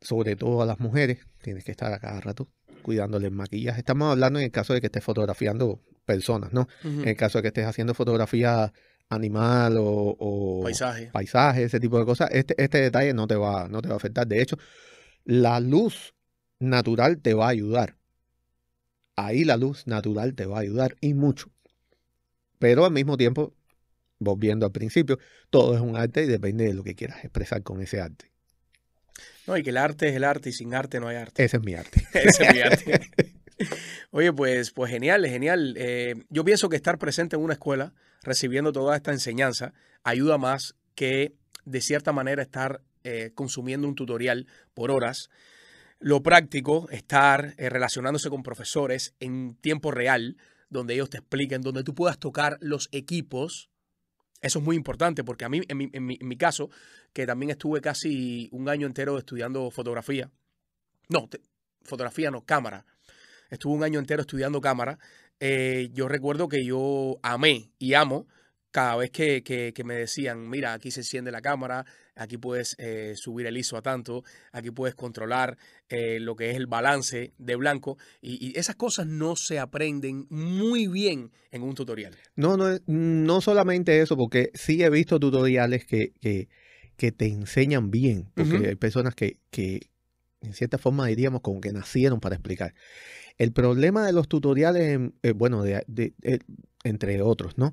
sobre 0.00 0.36
todo 0.36 0.62
a 0.62 0.66
las 0.66 0.78
mujeres, 0.80 1.26
tienes 1.42 1.64
que 1.64 1.72
estar 1.72 1.92
a 1.92 1.98
cada 1.98 2.20
rato 2.20 2.48
cuidándoles 2.82 3.32
maquillaje. 3.32 3.80
Estamos 3.80 4.12
hablando 4.12 4.38
en 4.38 4.44
el 4.44 4.52
caso 4.52 4.72
de 4.72 4.80
que 4.80 4.86
estés 4.86 5.02
fotografiando 5.02 5.82
personas, 6.04 6.52
¿no? 6.52 6.68
En 6.84 7.08
el 7.08 7.16
caso 7.16 7.38
de 7.38 7.42
que 7.42 7.48
estés 7.48 7.66
haciendo 7.66 7.94
fotografía 7.94 8.72
animal 9.08 9.76
o, 9.78 10.60
paisaje. 10.62 11.10
paisaje, 11.12 11.64
ese 11.64 11.80
tipo 11.80 11.98
de 11.98 12.04
cosas, 12.04 12.30
este, 12.32 12.54
este 12.62 12.80
detalle 12.80 13.12
no 13.12 13.26
te, 13.26 13.34
va, 13.34 13.68
no 13.68 13.82
te 13.82 13.88
va 13.88 13.94
a 13.94 13.96
afectar. 13.96 14.26
De 14.26 14.40
hecho, 14.40 14.56
la 15.24 15.58
luz 15.60 16.14
natural 16.58 17.20
te 17.20 17.34
va 17.34 17.46
a 17.46 17.50
ayudar. 17.50 17.96
Ahí 19.16 19.44
la 19.44 19.56
luz 19.56 19.86
natural 19.86 20.34
te 20.34 20.46
va 20.46 20.58
a 20.58 20.60
ayudar 20.60 20.96
y 21.00 21.14
mucho. 21.14 21.50
Pero 22.58 22.84
al 22.84 22.92
mismo 22.92 23.16
tiempo, 23.16 23.54
volviendo 24.18 24.66
al 24.66 24.72
principio, 24.72 25.18
todo 25.50 25.74
es 25.74 25.80
un 25.80 25.96
arte 25.96 26.24
y 26.24 26.26
depende 26.26 26.64
de 26.64 26.74
lo 26.74 26.82
que 26.82 26.94
quieras 26.94 27.24
expresar 27.24 27.62
con 27.62 27.80
ese 27.80 28.00
arte. 28.00 28.30
No, 29.46 29.56
y 29.56 29.62
que 29.62 29.70
el 29.70 29.76
arte 29.76 30.08
es 30.08 30.16
el 30.16 30.24
arte 30.24 30.50
y 30.50 30.52
sin 30.52 30.74
arte 30.74 31.00
no 31.00 31.08
hay 31.08 31.16
arte. 31.16 31.44
Ese 31.44 31.56
es 31.58 31.62
mi 31.62 31.74
arte. 31.74 32.06
Ese 32.14 32.44
es 32.44 32.54
mi 32.54 32.60
arte. 32.60 33.10
Oye, 34.10 34.32
pues, 34.32 34.70
pues 34.72 34.90
genial, 34.90 35.26
genial. 35.26 35.74
Eh, 35.78 36.14
yo 36.28 36.44
pienso 36.44 36.68
que 36.68 36.76
estar 36.76 36.98
presente 36.98 37.36
en 37.36 37.42
una 37.42 37.54
escuela, 37.54 37.94
recibiendo 38.22 38.72
toda 38.72 38.96
esta 38.96 39.12
enseñanza, 39.12 39.72
ayuda 40.02 40.36
más 40.36 40.74
que 40.94 41.34
de 41.64 41.80
cierta 41.80 42.12
manera 42.12 42.42
estar 42.42 42.82
eh, 43.04 43.30
consumiendo 43.34 43.86
un 43.86 43.94
tutorial 43.94 44.46
por 44.74 44.90
horas. 44.90 45.30
Lo 45.98 46.22
práctico, 46.22 46.88
estar 46.90 47.54
eh, 47.56 47.70
relacionándose 47.70 48.28
con 48.28 48.42
profesores 48.42 49.14
en 49.18 49.56
tiempo 49.56 49.90
real, 49.90 50.36
donde 50.68 50.94
ellos 50.94 51.10
te 51.10 51.18
expliquen, 51.18 51.62
donde 51.62 51.84
tú 51.84 51.94
puedas 51.94 52.18
tocar 52.18 52.58
los 52.60 52.88
equipos. 52.92 53.70
Eso 54.42 54.58
es 54.58 54.64
muy 54.64 54.76
importante 54.76 55.24
porque 55.24 55.46
a 55.46 55.48
mí, 55.48 55.62
en 55.68 56.06
mi, 56.06 56.36
caso, 56.36 56.70
que 57.14 57.26
también 57.26 57.50
estuve 57.50 57.80
casi 57.80 58.48
un 58.52 58.68
año 58.68 58.86
entero 58.86 59.16
estudiando 59.16 59.70
fotografía. 59.70 60.30
No, 61.08 61.28
fotografía 61.82 62.30
no, 62.30 62.44
cámara. 62.44 62.84
Estuve 63.48 63.74
un 63.74 63.84
año 63.84 63.98
entero 63.98 64.20
estudiando 64.20 64.60
cámara. 64.60 64.98
Eh, 65.40 65.88
yo 65.92 66.08
recuerdo 66.08 66.48
que 66.48 66.64
yo 66.64 67.18
amé 67.22 67.70
y 67.78 67.94
amo 67.94 68.26
cada 68.76 68.96
vez 68.96 69.10
que, 69.10 69.82
me 69.86 69.94
decían, 69.94 70.50
mira, 70.50 70.74
aquí 70.74 70.90
se 70.90 71.00
enciende 71.00 71.32
la 71.32 71.40
cámara, 71.40 71.86
aquí 72.14 72.36
puedes 72.36 72.76
eh, 72.78 73.14
subir 73.16 73.46
el 73.46 73.56
ISO 73.56 73.78
a 73.78 73.80
tanto, 73.80 74.22
aquí 74.52 74.70
puedes 74.70 74.94
controlar 74.94 75.56
eh, 75.88 76.20
lo 76.20 76.36
que 76.36 76.50
es 76.50 76.56
el 76.58 76.66
balance 76.66 77.32
de 77.38 77.56
blanco. 77.56 77.96
Y, 78.20 78.52
esas 78.58 78.76
cosas 78.76 79.06
no 79.06 79.34
se 79.34 79.58
aprenden 79.58 80.26
muy 80.28 80.88
bien 80.88 81.30
en 81.52 81.62
un 81.62 81.74
tutorial. 81.74 82.14
No, 82.34 82.58
no, 82.58 82.78
no 82.86 83.40
solamente 83.40 84.02
eso, 84.02 84.14
porque 84.14 84.50
sí 84.52 84.82
he 84.82 84.90
visto 84.90 85.18
tutoriales 85.18 85.86
que, 85.86 86.12
que, 86.20 87.12
te 87.12 87.26
enseñan 87.28 87.90
bien, 87.90 88.28
porque 88.34 88.68
hay 88.68 88.74
personas 88.74 89.14
que, 89.14 89.38
que, 89.50 89.88
en 90.42 90.52
cierta 90.52 90.76
forma 90.76 91.06
diríamos 91.06 91.40
como 91.40 91.62
que 91.62 91.72
nacieron 91.72 92.20
para 92.20 92.34
explicar. 92.34 92.74
El 93.38 93.52
problema 93.52 94.04
de 94.04 94.12
los 94.12 94.28
tutoriales, 94.28 95.00
eh, 95.22 95.32
bueno, 95.32 95.62
de, 95.62 95.82
entre 96.84 97.22
otros, 97.22 97.56
¿no? 97.56 97.72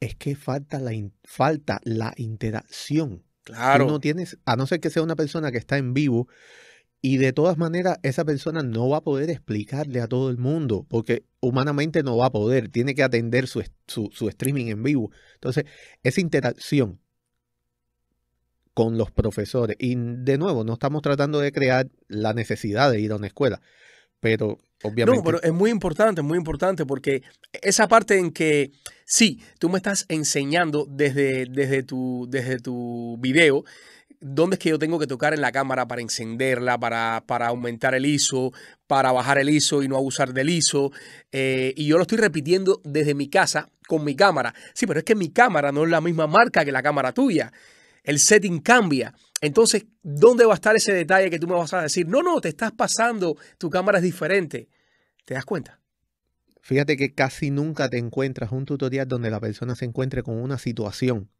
Es 0.00 0.14
que 0.14 0.36
falta 0.36 0.78
la, 0.78 0.92
falta 1.24 1.80
la 1.84 2.14
interacción. 2.16 3.24
Claro. 3.44 3.86
no 3.86 4.00
tienes, 4.00 4.38
a 4.46 4.56
no 4.56 4.66
ser 4.66 4.80
que 4.80 4.88
sea 4.88 5.02
una 5.02 5.16
persona 5.16 5.52
que 5.52 5.58
está 5.58 5.76
en 5.76 5.92
vivo, 5.92 6.28
y 7.02 7.18
de 7.18 7.34
todas 7.34 7.58
maneras 7.58 7.98
esa 8.02 8.24
persona 8.24 8.62
no 8.62 8.88
va 8.88 8.98
a 8.98 9.02
poder 9.02 9.28
explicarle 9.28 10.00
a 10.00 10.08
todo 10.08 10.30
el 10.30 10.38
mundo, 10.38 10.86
porque 10.88 11.26
humanamente 11.40 12.02
no 12.02 12.16
va 12.16 12.26
a 12.26 12.32
poder, 12.32 12.70
tiene 12.70 12.94
que 12.94 13.02
atender 13.02 13.46
su, 13.46 13.62
su 13.86 14.28
streaming 14.28 14.68
en 14.68 14.82
vivo. 14.82 15.10
Entonces, 15.34 15.66
esa 16.02 16.22
interacción 16.22 17.00
con 18.72 18.98
los 18.98 19.10
profesores, 19.12 19.76
y 19.78 19.94
de 19.96 20.38
nuevo, 20.38 20.64
no 20.64 20.72
estamos 20.72 21.02
tratando 21.02 21.38
de 21.40 21.52
crear 21.52 21.88
la 22.08 22.32
necesidad 22.32 22.90
de 22.90 23.00
ir 23.00 23.12
a 23.12 23.16
una 23.16 23.28
escuela, 23.28 23.60
pero 24.20 24.58
obviamente... 24.84 25.16
No, 25.16 25.24
pero 25.24 25.42
es 25.42 25.52
muy 25.52 25.70
importante, 25.70 26.22
muy 26.22 26.38
importante, 26.38 26.86
porque 26.86 27.22
esa 27.52 27.88
parte 27.88 28.18
en 28.18 28.30
que, 28.30 28.70
sí, 29.04 29.40
tú 29.58 29.68
me 29.68 29.78
estás 29.78 30.06
enseñando 30.08 30.86
desde, 30.88 31.46
desde, 31.46 31.82
tu, 31.82 32.26
desde 32.30 32.60
tu 32.60 33.16
video, 33.18 33.64
dónde 34.20 34.54
es 34.54 34.60
que 34.60 34.70
yo 34.70 34.78
tengo 34.78 34.98
que 34.98 35.06
tocar 35.06 35.34
en 35.34 35.40
la 35.40 35.52
cámara 35.52 35.86
para 35.86 36.00
encenderla, 36.00 36.78
para, 36.78 37.24
para 37.26 37.48
aumentar 37.48 37.94
el 37.94 38.06
ISO, 38.06 38.52
para 38.86 39.12
bajar 39.12 39.38
el 39.38 39.50
ISO 39.50 39.82
y 39.82 39.88
no 39.88 39.96
abusar 39.96 40.32
del 40.32 40.48
ISO. 40.48 40.92
Eh, 41.32 41.74
y 41.76 41.86
yo 41.86 41.96
lo 41.96 42.02
estoy 42.02 42.18
repitiendo 42.18 42.80
desde 42.84 43.14
mi 43.14 43.28
casa 43.28 43.68
con 43.86 44.04
mi 44.04 44.14
cámara. 44.14 44.54
Sí, 44.72 44.86
pero 44.86 45.00
es 45.00 45.04
que 45.04 45.14
mi 45.14 45.30
cámara 45.30 45.72
no 45.72 45.84
es 45.84 45.90
la 45.90 46.00
misma 46.00 46.26
marca 46.26 46.64
que 46.64 46.72
la 46.72 46.82
cámara 46.82 47.12
tuya 47.12 47.52
el 48.04 48.18
setting 48.20 48.60
cambia. 48.60 49.14
Entonces, 49.40 49.86
¿dónde 50.02 50.44
va 50.44 50.52
a 50.52 50.54
estar 50.54 50.76
ese 50.76 50.92
detalle 50.92 51.30
que 51.30 51.38
tú 51.38 51.48
me 51.48 51.54
vas 51.54 51.72
a 51.72 51.82
decir? 51.82 52.06
No, 52.06 52.22
no, 52.22 52.40
te 52.40 52.50
estás 52.50 52.72
pasando, 52.72 53.36
tu 53.58 53.68
cámara 53.68 53.98
es 53.98 54.04
diferente. 54.04 54.68
¿Te 55.24 55.34
das 55.34 55.44
cuenta? 55.44 55.80
Fíjate 56.60 56.96
que 56.96 57.12
casi 57.14 57.50
nunca 57.50 57.88
te 57.88 57.98
encuentras 57.98 58.52
un 58.52 58.64
tutorial 58.64 59.08
donde 59.08 59.30
la 59.30 59.40
persona 59.40 59.74
se 59.74 59.84
encuentre 59.84 60.22
con 60.22 60.40
una 60.40 60.58
situación 60.58 61.30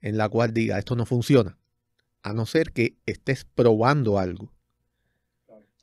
en 0.00 0.16
la 0.16 0.28
cual 0.28 0.52
diga, 0.52 0.78
esto 0.78 0.96
no 0.96 1.06
funciona, 1.06 1.58
a 2.22 2.32
no 2.32 2.46
ser 2.46 2.72
que 2.72 2.96
estés 3.06 3.44
probando 3.44 4.18
algo. 4.18 4.52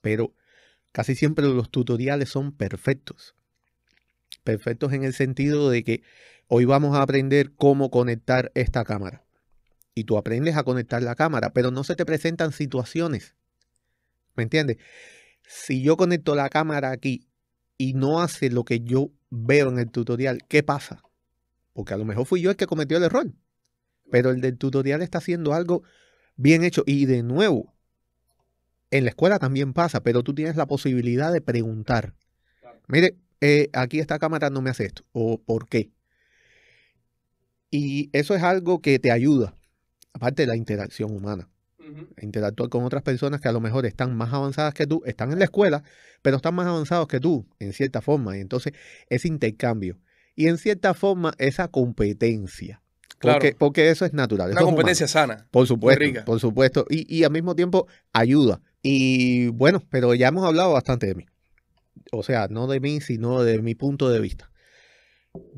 Pero 0.02 0.34
casi 0.92 1.16
siempre 1.16 1.46
los 1.46 1.70
tutoriales 1.70 2.30
son 2.30 2.52
perfectos. 2.52 3.36
Perfectos 4.44 4.94
en 4.94 5.04
el 5.04 5.14
sentido 5.14 5.70
de 5.70 5.84
que 5.84 6.04
hoy 6.48 6.66
vamos 6.66 6.96
a 6.96 7.02
aprender 7.02 7.54
cómo 7.54 7.90
conectar 7.92 8.52
esta 8.56 8.84
cámara 8.84 9.24
y 10.00 10.06
tú 10.06 10.18
aprendes 10.18 10.56
a 10.56 10.64
conectar 10.64 11.04
la 11.04 11.16
cámara, 11.16 11.52
pero 11.52 11.72
no 11.72 11.84
se 11.84 11.96
te 11.96 12.06
presentan 12.06 12.54
situaciones. 12.54 13.36
¿Me 14.36 14.44
entiendes? 14.44 14.78
Si 15.46 15.82
yo 15.82 15.98
conecto 15.98 16.36
la 16.36 16.48
cámara 16.48 16.92
aquí 16.92 17.28
y 17.78 17.94
no 17.94 18.22
hace 18.22 18.50
lo 18.50 18.64
que 18.64 18.80
yo 18.80 19.12
veo 19.30 19.70
en 19.70 19.78
el 19.78 19.92
tutorial, 19.92 20.40
¿qué 20.48 20.64
pasa? 20.64 21.04
Porque 21.74 21.94
a 21.94 21.98
lo 21.98 22.06
mejor 22.06 22.26
fui 22.26 22.42
yo 22.42 22.50
el 22.50 22.56
que 22.56 22.66
cometió 22.66 22.98
el 22.98 23.04
error. 23.04 23.34
Pero 24.10 24.32
el 24.32 24.40
del 24.40 24.58
tutorial 24.58 25.02
está 25.02 25.18
haciendo 25.18 25.54
algo 25.54 25.84
bien 26.38 26.64
hecho. 26.64 26.84
Y 26.86 27.06
de 27.06 27.22
nuevo, 27.22 27.76
en 28.90 29.04
la 29.04 29.10
escuela 29.10 29.38
también 29.38 29.74
pasa, 29.74 30.02
pero 30.02 30.24
tú 30.24 30.34
tienes 30.34 30.56
la 30.56 30.66
posibilidad 30.66 31.34
de 31.34 31.42
preguntar. 31.42 32.16
Mire, 32.88 33.18
eh, 33.42 33.70
aquí 33.74 34.00
esta 34.00 34.18
cámara 34.18 34.50
no 34.50 34.62
me 34.62 34.70
hace 34.70 34.86
esto. 34.86 35.04
¿O 35.12 35.42
por 35.42 35.68
qué? 35.68 35.92
Y 37.70 38.10
eso 38.14 38.34
es 38.34 38.44
algo 38.44 38.82
que 38.82 38.98
te 38.98 39.12
ayuda 39.12 39.59
aparte 40.14 40.44
de 40.44 40.48
la 40.48 40.56
interacción 40.56 41.16
humana. 41.16 41.50
Interactuar 42.22 42.70
con 42.70 42.84
otras 42.84 43.02
personas 43.02 43.42
que 43.42 43.48
a 43.48 43.52
lo 43.52 43.60
mejor 43.62 43.86
están 43.86 44.16
más 44.16 44.32
avanzadas 44.32 44.74
que 44.74 44.86
tú, 44.86 45.02
están 45.06 45.32
en 45.32 45.40
la 45.40 45.46
escuela, 45.46 45.84
pero 46.22 46.38
están 46.38 46.54
más 46.54 46.68
avanzados 46.68 47.08
que 47.08 47.20
tú, 47.20 47.48
en 47.58 47.74
cierta 47.74 48.02
forma. 48.02 48.38
Y 48.38 48.42
entonces, 48.42 48.74
ese 49.10 49.28
intercambio. 49.28 49.98
Y 50.36 50.48
en 50.48 50.58
cierta 50.58 50.94
forma, 50.94 51.34
esa 51.40 51.68
competencia. 51.68 52.82
Porque, 53.20 53.56
porque 53.58 53.90
eso 53.90 54.06
es 54.06 54.14
natural. 54.14 54.52
Una 54.52 54.62
competencia 54.62 55.08
sana. 55.08 55.48
Por 55.52 55.68
supuesto. 55.68 56.26
Por 56.26 56.40
supuesto. 56.40 56.86
Y, 56.90 57.14
y 57.14 57.24
al 57.24 57.32
mismo 57.32 57.56
tiempo 57.56 57.88
ayuda. 58.14 58.62
Y 58.82 59.48
bueno, 59.50 59.84
pero 59.90 60.14
ya 60.14 60.30
hemos 60.30 60.46
hablado 60.46 60.74
bastante 60.74 61.08
de 61.08 61.16
mí. 61.16 61.26
O 62.12 62.24
sea, 62.24 62.48
no 62.50 62.68
de 62.68 62.80
mí, 62.80 63.02
sino 63.02 63.44
de 63.44 63.62
mi 63.62 63.76
punto 63.76 64.10
de 64.10 64.20
vista. 64.20 64.52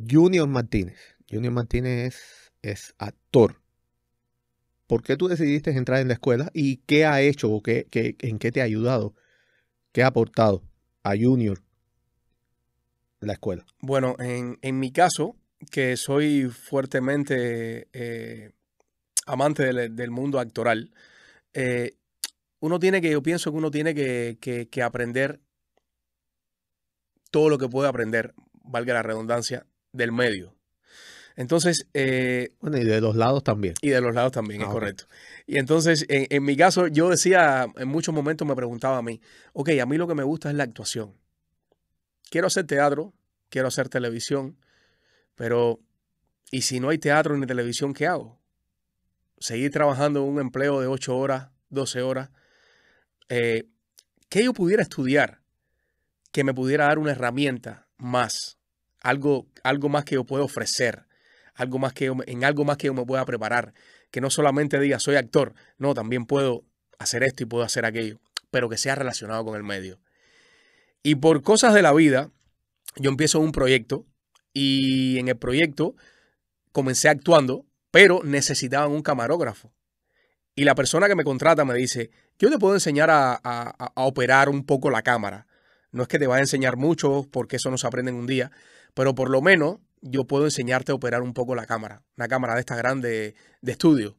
Junior 0.10 0.48
Martínez. 0.48 0.98
Junior 1.30 1.54
Martínez 1.54 2.52
es 2.62 2.96
actor 2.98 3.62
¿Por 4.92 5.04
qué 5.04 5.16
tú 5.16 5.30
decidiste 5.30 5.72
entrar 5.72 6.02
en 6.02 6.10
la 6.10 6.16
escuela 6.16 6.52
y 6.54 6.82
qué 6.86 7.06
ha 7.06 7.22
hecho 7.22 7.50
o 7.50 7.64
qué, 7.64 7.88
en 7.94 8.40
qué 8.40 8.52
te 8.52 8.60
ha 8.60 8.66
ayudado? 8.66 9.16
¿Qué 9.94 10.04
ha 10.04 10.08
aportado 10.08 10.64
a 11.02 11.12
Junior 11.12 11.64
la 13.22 13.32
escuela? 13.32 13.66
Bueno, 13.80 14.18
en, 14.20 14.80
mi 14.80 14.92
caso, 14.92 15.38
que 15.72 15.96
soy 15.96 16.50
fuertemente 16.50 17.88
eh, 17.94 18.52
amante 19.26 19.64
del, 19.64 20.12
mundo 20.12 20.42
actoral, 20.42 20.92
eh, 21.54 21.94
uno 22.60 22.78
tiene 22.78 23.00
que, 23.00 23.12
yo 23.12 23.24
pienso 23.24 23.50
que 23.50 23.58
uno 23.58 23.72
tiene 23.72 23.96
que, 23.96 24.68
que 24.70 24.84
aprender 24.84 25.40
todo 27.30 27.48
lo 27.48 27.58
que 27.58 27.70
puede 27.70 27.88
aprender, 27.88 28.34
valga 28.62 28.96
la 28.96 29.04
redundancia, 29.04 29.66
del 29.94 30.12
medio. 30.12 30.54
Entonces, 31.36 31.88
eh, 31.94 32.54
Bueno, 32.60 32.78
y 32.78 32.84
de 32.84 33.02
los 33.02 33.16
lados 33.16 33.44
también. 33.44 33.74
y 33.82 33.90
de 33.90 34.02
los 34.02 34.14
lados 34.14 34.32
también, 34.32 34.62
Ah, 34.62 34.66
es 34.66 34.68
ok. 34.70 34.74
correcto. 34.74 35.06
Y 35.48 35.58
entonces, 35.58 36.06
en, 36.10 36.28
en 36.30 36.44
mi 36.44 36.56
caso, 36.58 36.88
yo 36.88 37.10
decía, 37.10 37.68
en 37.78 37.88
muchos 37.88 38.14
momentos 38.14 38.48
me 38.48 38.56
preguntaba 38.56 38.98
a 38.98 39.02
mí, 39.02 39.22
ok, 39.54 39.70
a 39.82 39.86
mí 39.86 39.98
lo 39.98 40.08
que 40.08 40.16
me 40.16 40.24
gusta 40.24 40.50
es 40.50 40.56
la 40.56 40.64
actuación. 40.64 41.14
Quiero 42.30 42.48
hacer 42.48 42.66
teatro, 42.66 43.14
quiero 43.50 43.68
hacer 43.68 43.90
televisión, 43.90 44.58
pero 45.36 45.80
¿y 46.52 46.62
si 46.62 46.80
no 46.80 46.90
hay 46.90 46.98
teatro 46.98 47.36
ni 47.38 47.46
televisión, 47.46 47.94
qué 47.94 48.08
hago? 48.08 48.40
Seguir 49.40 49.72
trabajando 49.72 50.22
en 50.24 50.30
un 50.30 50.40
empleo 50.40 50.80
de 50.82 50.88
8 50.88 51.18
horas, 51.18 51.50
12 51.70 52.02
horas. 52.02 52.30
Eh, 53.30 53.64
¿Qué 54.30 54.44
yo 54.44 54.54
pudiera 54.54 54.84
estudiar 54.84 55.42
que 56.32 56.44
me 56.44 56.54
pudiera 56.54 56.86
dar 56.86 57.00
una 57.00 57.12
herramienta 57.12 57.88
más? 57.98 58.58
Algo, 59.02 59.48
algo 59.64 59.90
más 59.90 60.06
que 60.06 60.16
yo 60.16 60.26
pueda 60.26 60.44
ofrecer, 60.44 61.08
algo 61.56 61.80
más 61.80 61.94
que 61.94 62.06
en 62.28 62.44
algo 62.44 62.66
más 62.66 62.78
que 62.78 62.88
yo 62.88 62.94
me 62.94 63.06
pueda 63.06 63.26
preparar 63.26 63.74
que 64.12 64.22
no 64.22 64.30
solamente 64.30 64.80
diga 64.80 65.00
soy 65.00 65.16
actor, 65.16 65.54
no, 65.78 65.94
también 65.94 66.26
puedo 66.26 66.64
hacer 67.00 67.24
esto 67.24 67.44
y 67.44 67.46
puedo 67.46 67.64
hacer 67.64 67.86
aquello, 67.86 68.20
pero 68.52 68.70
que 68.70 68.78
sea 68.78 68.96
relacionado 68.96 69.44
con 69.46 69.56
el 69.56 69.64
medio. 69.64 70.00
Y 71.04 71.16
por 71.16 71.42
cosas 71.42 71.74
de 71.74 71.82
la 71.82 71.94
vida, 71.94 72.30
yo 72.98 73.10
empiezo 73.10 73.40
un 73.40 73.52
proyecto 73.52 74.06
y 74.54 75.18
en 75.18 75.30
el 75.30 75.38
proyecto 75.38 75.96
comencé 76.72 77.10
actuando, 77.10 77.66
pero 77.90 78.22
necesitaban 78.24 78.92
un 78.92 79.02
camarógrafo. 79.02 79.74
Y 80.56 80.66
la 80.66 80.76
persona 80.76 81.08
que 81.08 81.16
me 81.16 81.24
contrata 81.24 81.66
me 81.66 81.74
dice, 81.74 82.12
yo 82.38 82.50
te 82.50 82.60
puedo 82.60 82.74
enseñar 82.74 83.10
a- 83.10 83.34
a- 83.44 83.92
a 83.96 84.04
operar 84.04 84.50
un 84.50 84.66
poco 84.66 84.90
la 84.92 85.02
cámara. 85.02 85.48
No 85.92 86.04
es 86.04 86.08
que 86.08 86.20
te 86.20 86.28
vaya 86.28 86.40
a 86.40 86.44
enseñar 86.44 86.78
mucho, 86.78 87.28
porque 87.32 87.56
eso 87.56 87.72
no 87.72 87.78
se 87.78 87.88
aprende 87.88 88.12
en 88.12 88.18
un 88.18 88.28
día, 88.28 88.52
pero 88.94 89.16
por 89.16 89.30
lo 89.30 89.42
menos 89.42 89.78
yo 90.02 90.26
puedo 90.26 90.46
enseñarte 90.46 90.92
a 90.92 90.96
operar 90.96 91.22
un 91.22 91.34
poco 91.34 91.56
la 91.56 91.66
cámara. 91.66 92.04
Una 92.18 92.28
cámara 92.28 92.56
de 92.56 92.62
esta 92.62 92.76
grande 92.76 93.36
de 93.62 93.72
estudio, 93.72 94.18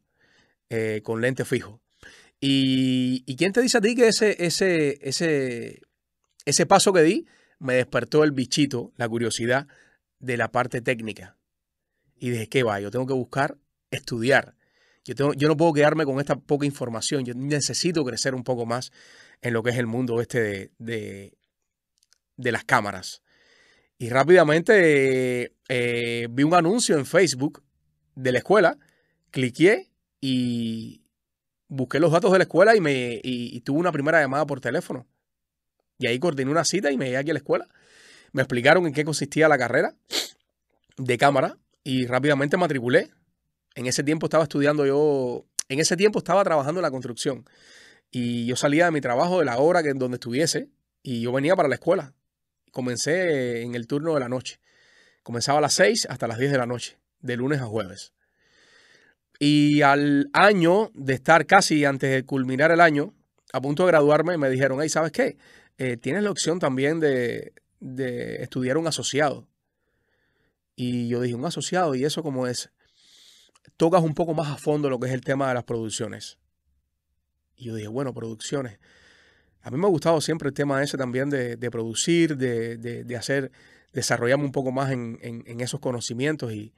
eh, 0.69 1.01
con 1.03 1.21
lente 1.21 1.45
fijo. 1.45 1.81
Y, 2.39 3.23
¿y 3.25 3.35
quién 3.35 3.53
te 3.53 3.61
dice 3.61 3.77
a 3.77 3.81
ti 3.81 3.95
que 3.95 4.07
ese, 4.07 4.43
ese, 4.43 4.99
ese, 5.07 5.81
ese 6.45 6.65
paso 6.65 6.91
que 6.91 7.01
di 7.01 7.27
me 7.59 7.75
despertó 7.75 8.23
el 8.23 8.31
bichito, 8.31 8.91
la 8.97 9.07
curiosidad 9.07 9.67
de 10.19 10.37
la 10.37 10.51
parte 10.51 10.81
técnica? 10.81 11.37
Y 12.17 12.29
dije, 12.29 12.47
¿qué 12.47 12.63
va? 12.63 12.79
Yo 12.79 12.91
tengo 12.91 13.05
que 13.05 13.13
buscar 13.13 13.57
estudiar. 13.91 14.55
Yo, 15.05 15.15
tengo, 15.15 15.33
yo 15.33 15.47
no 15.47 15.57
puedo 15.57 15.73
quedarme 15.73 16.05
con 16.05 16.19
esta 16.19 16.35
poca 16.35 16.65
información. 16.65 17.25
Yo 17.25 17.33
necesito 17.33 18.03
crecer 18.05 18.35
un 18.35 18.43
poco 18.43 18.65
más 18.65 18.91
en 19.41 19.53
lo 19.53 19.63
que 19.63 19.71
es 19.71 19.77
el 19.77 19.87
mundo 19.87 20.21
este 20.21 20.41
de, 20.41 20.71
de, 20.77 21.37
de 22.37 22.51
las 22.51 22.63
cámaras. 22.63 23.22
Y 24.03 24.09
rápidamente 24.09 25.55
eh, 25.69 26.27
vi 26.29 26.43
un 26.43 26.53
anuncio 26.53 26.97
en 26.97 27.05
Facebook 27.05 27.63
de 28.15 28.33
la 28.33 28.39
escuela, 28.39 28.77
cliqué 29.31 29.93
y 30.19 31.05
busqué 31.69 32.01
los 32.01 32.11
datos 32.11 32.33
de 32.33 32.39
la 32.39 32.43
escuela 32.43 32.75
y, 32.75 32.81
me, 32.81 33.13
y, 33.23 33.55
y 33.55 33.61
tuve 33.61 33.79
una 33.79 33.93
primera 33.93 34.19
llamada 34.19 34.45
por 34.45 34.59
teléfono. 34.59 35.07
Y 35.99 36.07
ahí 36.07 36.19
coordiné 36.19 36.51
una 36.51 36.65
cita 36.65 36.91
y 36.91 36.97
me 36.97 37.05
llegué 37.05 37.15
aquí 37.15 37.29
a 37.29 37.33
la 37.33 37.39
escuela. 37.39 37.69
Me 38.33 38.41
explicaron 38.41 38.85
en 38.85 38.91
qué 38.91 39.05
consistía 39.05 39.47
la 39.47 39.57
carrera 39.57 39.95
de 40.97 41.17
cámara 41.17 41.57
y 41.85 42.05
rápidamente 42.05 42.57
matriculé. 42.57 43.09
En 43.73 43.85
ese 43.85 44.03
tiempo 44.03 44.25
estaba 44.25 44.43
estudiando 44.43 44.85
yo, 44.85 45.45
en 45.69 45.79
ese 45.79 45.95
tiempo 45.95 46.19
estaba 46.19 46.43
trabajando 46.43 46.81
en 46.81 46.83
la 46.83 46.91
construcción. 46.91 47.45
Y 48.11 48.47
yo 48.47 48.57
salía 48.57 48.83
de 48.83 48.91
mi 48.91 48.99
trabajo, 48.99 49.39
de 49.39 49.45
la 49.45 49.59
hora 49.59 49.81
que, 49.81 49.93
donde 49.93 50.15
estuviese, 50.15 50.67
y 51.03 51.21
yo 51.21 51.31
venía 51.31 51.55
para 51.55 51.69
la 51.69 51.75
escuela. 51.75 52.13
Comencé 52.73 53.61
en 53.61 53.75
el 53.75 53.85
turno 53.85 54.15
de 54.15 54.19
la 54.19 54.29
noche. 54.29 54.59
Comenzaba 55.21 55.59
a 55.59 55.61
las 55.61 55.75
6 55.75 56.07
hasta 56.09 56.27
las 56.27 56.39
10 56.39 56.51
de 56.51 56.57
la 56.57 56.65
noche, 56.65 56.97
de 57.21 57.37
lunes 57.37 57.61
a 57.61 57.65
jueves. 57.65 58.13
Y 59.37 59.83
al 59.83 60.31
año 60.33 60.89
de 60.95 61.13
estar 61.13 61.45
casi 61.45 61.85
antes 61.85 62.09
de 62.09 62.25
culminar 62.25 62.71
el 62.71 62.81
año, 62.81 63.13
a 63.53 63.61
punto 63.61 63.83
de 63.85 63.91
graduarme, 63.91 64.39
me 64.39 64.49
dijeron, 64.49 64.79
hey, 64.81 64.89
¿sabes 64.89 65.11
qué? 65.11 65.37
Eh, 65.77 65.97
tienes 65.97 66.23
la 66.23 66.31
opción 66.31 66.57
también 66.57 66.99
de, 66.99 67.53
de 67.79 68.41
estudiar 68.41 68.77
un 68.77 68.87
asociado. 68.87 69.47
Y 70.75 71.07
yo 71.09 71.21
dije, 71.21 71.35
un 71.35 71.45
asociado, 71.45 71.93
¿y 71.93 72.05
eso 72.05 72.23
cómo 72.23 72.47
es? 72.47 72.71
Tocas 73.77 74.01
un 74.01 74.15
poco 74.15 74.33
más 74.33 74.49
a 74.49 74.57
fondo 74.57 74.89
lo 74.89 74.99
que 74.99 75.09
es 75.09 75.13
el 75.13 75.21
tema 75.21 75.47
de 75.47 75.53
las 75.53 75.63
producciones. 75.63 76.39
Y 77.55 77.65
yo 77.65 77.75
dije, 77.75 77.87
bueno, 77.87 78.15
producciones. 78.15 78.79
A 79.63 79.71
mí 79.71 79.77
me 79.77 79.87
ha 79.87 79.89
gustado 79.89 80.19
siempre 80.19 80.49
el 80.49 80.53
tema 80.53 80.83
ese 80.83 80.97
también 80.97 81.29
de, 81.29 81.55
de 81.55 81.71
producir, 81.71 82.35
de, 82.35 82.77
de, 82.77 83.15
hacer, 83.15 83.49
desarrollarme 83.93 84.43
un 84.43 84.51
poco 84.51 84.73
más 84.73 84.91
en, 84.91 85.17
en, 85.21 85.61
esos 85.61 85.79
conocimientos. 85.79 86.51
Y, 86.51 86.73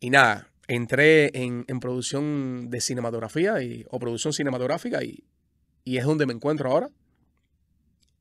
y 0.00 0.08
nada, 0.08 0.48
entré 0.66 1.30
en, 1.38 1.66
en, 1.68 1.78
producción 1.78 2.70
de 2.70 2.80
cinematografía 2.80 3.56
o 3.90 3.98
producción 3.98 4.32
cinematográfica 4.32 5.04
y, 5.04 5.24
y 5.84 5.98
es 5.98 6.04
donde 6.04 6.24
me 6.24 6.32
encuentro 6.32 6.70
ahora. 6.70 6.88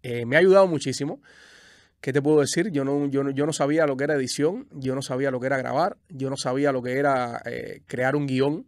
Eh, 0.03 0.25
me 0.25 0.35
ha 0.35 0.39
ayudado 0.39 0.67
muchísimo. 0.67 1.21
¿Qué 2.01 2.11
te 2.11 2.21
puedo 2.21 2.41
decir? 2.41 2.69
Yo 2.71 2.83
no, 2.83 3.07
yo, 3.07 3.23
no, 3.23 3.29
yo 3.29 3.45
no 3.45 3.53
sabía 3.53 3.85
lo 3.85 3.95
que 3.95 4.03
era 4.03 4.15
edición, 4.15 4.67
yo 4.71 4.93
no 4.93 5.01
sabía 5.01 5.31
lo 5.31 5.39
que 5.39 5.45
era 5.45 5.57
grabar, 5.57 5.97
yo 6.09 6.29
no 6.29 6.35
sabía 6.35 6.73
lo 6.73 6.81
que 6.81 6.97
era 6.97 7.41
eh, 7.45 7.83
crear 7.85 8.17
un 8.17 8.25
guion 8.25 8.65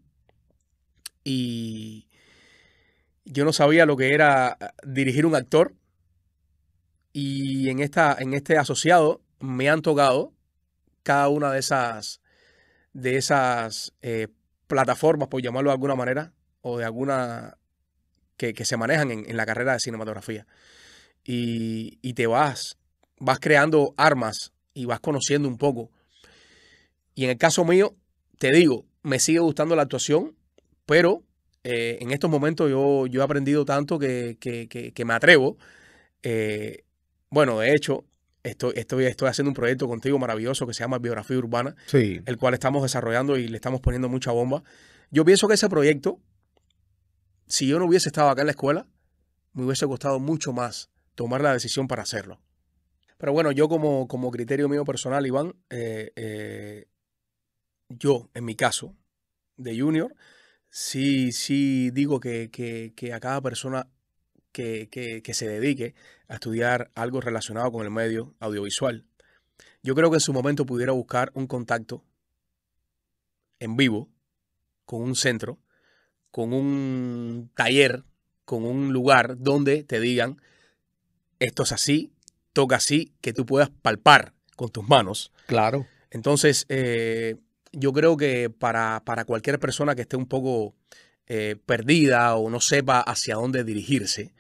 y 1.24 2.08
yo 3.26 3.46
no 3.46 3.54
sabía 3.54 3.86
lo 3.86 3.98
que 3.98 4.14
era 4.14 4.58
dirigir 4.84 5.26
un 5.26 5.36
actor. 5.36 5.76
Y 7.12 7.70
en, 7.70 7.80
esta, 7.80 8.16
en 8.20 8.34
este 8.34 8.58
asociado 8.58 9.22
me 9.40 9.70
han 9.70 9.82
tocado 9.82 10.34
cada 11.04 11.28
una 11.30 11.52
de 11.52 11.60
esas, 11.60 12.22
de 12.94 13.18
esas 13.18 13.94
eh, 14.02 14.30
plataformas, 14.68 15.28
por 15.28 15.42
llamarlo 15.42 15.70
de 15.70 15.76
alguna 15.76 15.96
manera, 15.96 16.34
o 16.62 16.80
de 16.80 16.86
alguna 16.86 17.58
que, 18.38 18.54
que 18.54 18.66
se 18.66 18.78
manejan 18.78 19.12
en, 19.12 19.30
en, 19.30 19.38
la 19.38 19.46
carrera 19.46 19.74
de 19.74 19.80
cinematografía. 19.80 20.48
Y, 21.24 22.00
y 22.02 22.14
te 22.14 22.26
vas 22.26 22.78
vas 23.24 23.40
creando 23.40 23.94
armas 23.98 24.52
y 24.74 24.86
vas 24.86 25.00
conociendo 25.00 25.48
un 25.48 25.58
poco. 25.58 25.92
Y 27.16 27.24
en 27.26 27.32
el 27.32 27.38
caso 27.38 27.64
mío, 27.64 27.96
te 28.38 28.52
digo, 28.52 28.86
me 29.02 29.20
sigue 29.20 29.40
gustando 29.40 29.76
la 29.76 29.84
actuación, 29.84 30.36
pero 30.86 31.24
eh, 31.64 31.98
en 32.02 32.12
estos 32.12 32.30
momentos 32.30 32.70
yo, 32.70 33.08
yo 33.08 33.22
he 33.22 33.24
aprendido 33.24 33.66
tanto 33.66 34.00
que, 34.00 34.38
que, 34.40 34.68
que, 34.68 34.94
que 34.94 35.06
me 35.06 35.14
atrevo. 35.14 35.58
Eh, 36.22 36.84
bueno, 37.30 37.60
de 37.60 37.74
hecho, 37.74 38.06
estoy, 38.44 38.74
estoy, 38.76 39.06
estoy 39.06 39.30
haciendo 39.30 39.50
un 39.50 39.56
proyecto 39.56 39.88
contigo 39.88 40.20
maravilloso 40.20 40.68
que 40.68 40.74
se 40.74 40.82
llama 40.82 41.00
Biografía 41.00 41.38
Urbana, 41.38 41.76
sí. 41.88 42.22
el 42.26 42.38
cual 42.38 42.54
estamos 42.54 42.84
desarrollando 42.84 43.38
y 43.38 43.48
le 43.48 43.56
estamos 43.56 43.82
poniendo 43.82 44.10
mucha 44.10 44.32
bomba. 44.32 44.64
Yo 45.10 45.26
pienso 45.26 45.48
que 45.48 45.54
ese 45.56 45.70
proyecto, 45.70 46.20
si 47.48 47.68
yo 47.68 47.80
no 47.80 47.86
hubiese 47.86 48.10
estado 48.10 48.30
acá 48.30 48.42
en 48.42 48.48
la 48.48 48.52
escuela, 48.52 48.88
me 49.54 49.64
hubiese 49.64 49.88
costado 49.88 50.20
mucho 50.20 50.54
más 50.54 50.90
tomar 51.16 51.42
la 51.42 51.54
decisión 51.54 51.88
para 51.88 52.04
hacerlo. 52.04 52.40
Pero 53.18 53.32
bueno, 53.32 53.52
yo 53.52 53.70
como, 53.70 54.08
como 54.08 54.32
criterio 54.32 54.68
mío 54.68 54.84
personal, 54.84 55.26
Iván, 55.26 55.56
eh, 55.70 56.12
eh, 56.16 56.88
yo, 57.88 58.30
en 58.34 58.44
mi 58.44 58.56
caso, 58.56 58.96
de 59.56 59.80
junior, 59.80 60.16
sí, 60.74 61.32
sí 61.32 61.92
digo 61.92 62.20
que, 62.20 62.50
que, 62.50 62.94
que 62.96 63.14
a 63.14 63.20
cada 63.20 63.40
persona 63.42 63.88
que, 64.52 64.90
que, 64.90 65.22
que, 65.22 65.34
se 65.36 65.48
dedique 65.48 65.94
a 66.28 66.34
estudiar 66.36 66.90
algo 66.96 67.22
relacionado 67.22 67.72
con 67.72 67.86
el 67.86 67.92
medio 67.92 68.34
audiovisual, 68.40 69.06
yo 69.84 69.94
creo 69.94 70.10
que 70.10 70.18
en 70.18 70.22
su 70.22 70.34
momento 70.34 70.66
pudiera 70.66 70.92
buscar 70.92 71.32
un 71.36 71.46
contacto 71.46 72.04
en 73.60 73.78
vivo 73.78 74.10
con 74.86 75.04
un 75.04 75.16
centro, 75.16 75.60
con 76.32 76.54
un 76.54 77.52
taller, 77.56 78.04
con 78.44 78.66
un 78.66 78.92
lugar 78.92 79.38
donde 79.38 79.84
te 79.84 80.00
digan, 80.00 80.42
esto 81.38 81.64
es 81.64 81.72
así, 81.72 82.12
toca 82.52 82.78
así, 82.78 83.14
que 83.22 83.32
tú 83.32 83.46
puedas 83.46 83.70
palpar 83.70 84.34
con 84.56 84.70
tus 84.70 84.88
manos. 84.88 85.32
Claro. 85.46 85.86
Entonces, 86.10 86.66
eh, 86.70 87.36
yo 87.74 87.92
creo 87.92 88.16
que 88.16 88.50
para, 88.50 89.04
para, 89.04 89.26
cualquier 89.26 89.60
persona 89.60 89.96
que 89.96 90.04
esté 90.04 90.16
un 90.16 90.28
poco 90.28 90.76
eh, 91.28 91.58
perdida 91.66 92.36
o 92.36 92.50
no 92.50 92.62
sepa 92.62 93.02
hacia 93.02 93.36
dónde 93.36 93.64
dirigirse, 93.64 94.34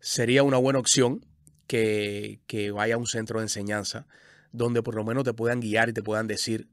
sería 0.00 0.42
una 0.42 0.58
buena 0.58 0.78
opción 0.78 1.24
que, 1.66 2.40
que, 2.46 2.70
vaya 2.70 2.94
a 2.94 2.98
un 2.98 3.06
centro 3.06 3.40
de 3.40 3.46
enseñanza 3.46 4.06
donde 4.52 4.82
por 4.82 4.94
lo 4.94 5.04
menos 5.04 5.24
te 5.24 5.32
puedan 5.32 5.60
guiar 5.60 5.88
y 5.88 5.92
te 5.92 6.02
puedan 6.02 6.26
decir 6.26 6.68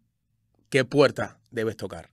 qué 0.69 0.85
puerta 0.85 1.39
debes 1.49 1.77
tocar. 1.77 2.11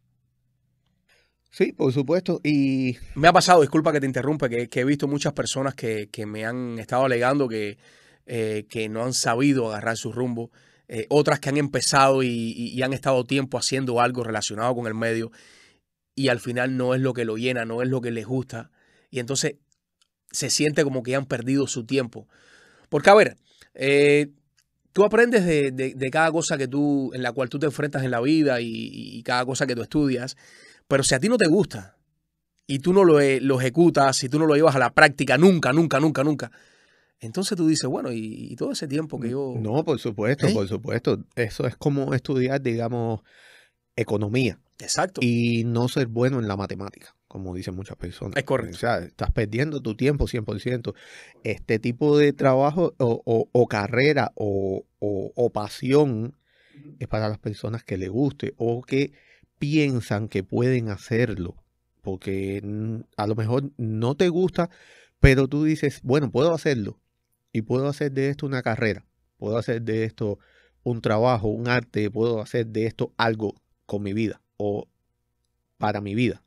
Sí, 1.51 1.73
por 1.73 1.93
supuesto. 1.93 2.41
Y 2.45 2.97
me 3.15 3.29
ha 3.29 3.33
pasado, 3.33 3.61
disculpa 3.63 3.93
que 3.93 4.01
te 4.01 4.07
interrumpa, 4.07 4.49
que, 4.49 4.69
que 4.69 4.81
he 4.81 4.85
visto 4.85 5.09
muchas 5.09 5.33
personas 5.33 5.75
que, 5.75 6.09
que, 6.11 6.27
me 6.27 6.45
han 6.45 6.79
estado 6.79 7.05
alegando 7.05 7.49
que, 7.49 7.79
eh, 8.27 8.67
que 8.69 8.89
no 8.89 9.05
han 9.05 9.15
sabido 9.15 9.69
agarrar 9.69 9.97
su 9.97 10.13
rumbo, 10.13 10.51
eh, 10.89 11.07
otras 11.11 11.41
que 11.41 11.51
han 11.51 11.57
empezado 11.59 12.23
y, 12.23 12.81
han 12.83 12.93
estado 12.93 13.25
tiempo 13.25 13.59
haciendo 13.59 14.01
algo 14.01 14.25
relacionado 14.25 14.75
con 14.75 14.87
el 14.87 14.95
medio 14.95 15.31
y 16.15 16.29
al 16.29 16.41
final 16.41 16.77
no 16.77 16.95
es 16.95 17.01
lo 17.01 17.13
que 17.15 17.25
lo 17.25 17.37
llena, 17.37 17.65
no 17.65 17.83
es 17.83 17.89
lo 17.89 18.01
que 18.01 18.11
les 18.11 18.27
gusta. 18.27 18.71
Y 19.11 19.21
entonces 19.21 19.57
se 20.31 20.51
siente 20.51 20.85
como 20.85 21.03
que 21.03 21.15
han 21.17 21.27
perdido 21.27 21.67
su 21.67 21.85
tiempo. 21.87 22.29
Porque, 22.89 23.11
a 23.11 23.15
ver, 23.15 23.37
eh, 23.75 24.31
tú 24.93 25.05
aprendes 25.05 25.45
de, 25.47 25.71
de- 25.73 26.11
cada 26.11 26.33
cosa 26.33 26.59
que 26.59 26.69
tú, 26.69 27.13
en 27.15 27.23
la 27.23 27.33
cual 27.33 27.49
tú 27.49 27.59
te 27.59 27.67
enfrentas 27.67 28.03
en 28.05 28.11
la 28.11 28.21
vida 28.21 28.61
y, 28.61 28.69
y 28.93 29.23
cada 29.23 29.45
cosa 29.47 29.67
que 29.67 29.75
tú 29.75 29.83
estudias. 29.83 30.37
Pero 30.89 31.03
si 31.05 31.15
a 31.15 31.21
ti 31.21 31.29
no 31.29 31.39
te 31.39 31.49
gusta 31.49 31.97
y 32.67 32.81
tú 32.81 32.93
no 32.93 33.05
lo, 33.05 33.21
e- 33.21 33.41
lo 33.41 33.61
ejecutas, 33.61 34.17
si 34.17 34.29
tú 34.29 34.39
no 34.39 34.47
lo 34.47 34.55
llevas 34.55 34.77
a 34.77 34.79
la 34.81 34.95
práctica 34.95 35.39
nunca, 35.39 35.73
nunca, 35.73 36.01
nunca, 36.01 36.25
nunca, 36.25 36.53
entonces 37.21 37.57
tú 37.57 37.67
dices, 37.67 37.89
bueno, 37.89 38.13
y, 38.13 38.49
y 38.53 38.57
todo 38.57 38.73
ese 38.73 38.87
tiempo 38.89 39.19
que 39.19 39.31
yo... 39.31 39.55
No, 39.59 39.85
por 39.85 39.99
supuesto, 39.99 40.47
¿Eh? 40.47 40.53
por 40.55 40.69
supuesto. 40.69 41.25
Eso 41.35 41.67
es 41.67 41.77
como 41.77 42.15
estudiar, 42.15 42.61
digamos, 42.63 43.21
economía 43.97 44.61
Exacto. 44.79 45.21
y 45.23 45.65
no 45.65 45.89
ser 45.89 46.07
bueno 46.07 46.39
en 46.39 46.47
la 46.47 46.57
matemática, 46.57 47.17
como 47.27 47.55
dicen 47.55 47.75
muchas 47.75 47.97
personas. 47.97 48.37
Es 48.37 48.45
correcto. 48.45 48.77
O 48.77 48.79
sea, 48.79 48.99
estás 48.99 49.33
perdiendo 49.33 49.81
tu 49.81 49.97
tiempo 49.97 50.27
100%. 50.29 50.95
Este 51.43 51.79
tipo 51.81 52.17
de 52.17 52.33
trabajo 52.33 52.95
o, 52.99 53.23
o- 53.25 53.49
o 53.51 53.67
carrera 53.67 54.31
o, 54.37 54.85
o- 55.01 55.51
pasión 55.51 56.37
es 57.01 57.09
para 57.09 57.29
las 57.29 57.39
personas 57.39 57.83
que 57.83 57.97
les 57.99 58.11
guste 58.11 58.55
o 58.57 58.83
que 58.83 59.13
piensan 59.59 60.29
que 60.29 60.45
pueden 60.45 60.89
hacerlo. 60.91 61.57
Porque 62.03 62.63
a 63.17 63.27
lo 63.27 63.35
mejor 63.35 63.73
no 63.77 64.15
te 64.15 64.29
gusta, 64.29 64.71
pero 65.19 65.49
tú 65.49 65.65
dices, 65.65 66.01
bueno, 66.05 66.31
puedo 66.31 66.55
hacerlo 66.55 67.01
y 67.53 67.63
puedo 67.63 67.89
hacer 67.89 68.13
de 68.13 68.29
esto 68.31 68.47
una 68.47 68.63
carrera, 68.63 69.05
puedo 69.37 69.57
hacer 69.59 69.83
de 69.83 70.05
esto 70.05 70.39
un 70.83 71.01
trabajo, 71.01 71.49
un 71.49 71.69
arte, 71.69 72.11
puedo 72.11 72.41
hacer 72.41 72.67
de 72.67 72.87
esto 72.87 73.13
algo 73.17 73.55
con 73.87 74.03
mi 74.03 74.13
vida 74.13 74.41
o 74.57 74.89
para 75.79 76.01
mi 76.01 76.15
vida. 76.15 76.43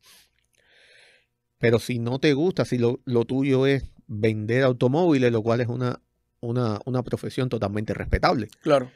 Pero 1.57 1.79
si 1.79 1.99
no 1.99 2.19
te 2.19 2.33
gusta, 2.33 2.65
si 2.65 2.77
lo, 2.77 3.01
lo 3.05 3.25
tuyo 3.25 3.67
es 3.67 3.83
vender 4.07 4.63
automóviles, 4.63 5.31
lo 5.31 5.43
cual 5.43 5.61
es 5.61 5.67
una, 5.67 6.01
una, 6.39 6.79
una 6.85 7.03
profesión 7.03 7.49
totalmente 7.49 7.93
respetable, 7.93 8.47
Claro. 8.61 8.91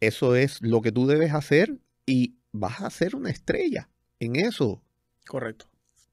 eso 0.00 0.36
es 0.36 0.60
lo 0.62 0.82
que 0.82 0.92
tú 0.92 1.06
debes 1.06 1.32
hacer 1.32 1.78
y 2.06 2.36
vas 2.52 2.82
a 2.82 2.90
ser 2.90 3.16
una 3.16 3.30
estrella 3.30 3.88
en 4.20 4.36
eso, 4.36 4.82
Correcto. 5.26 5.66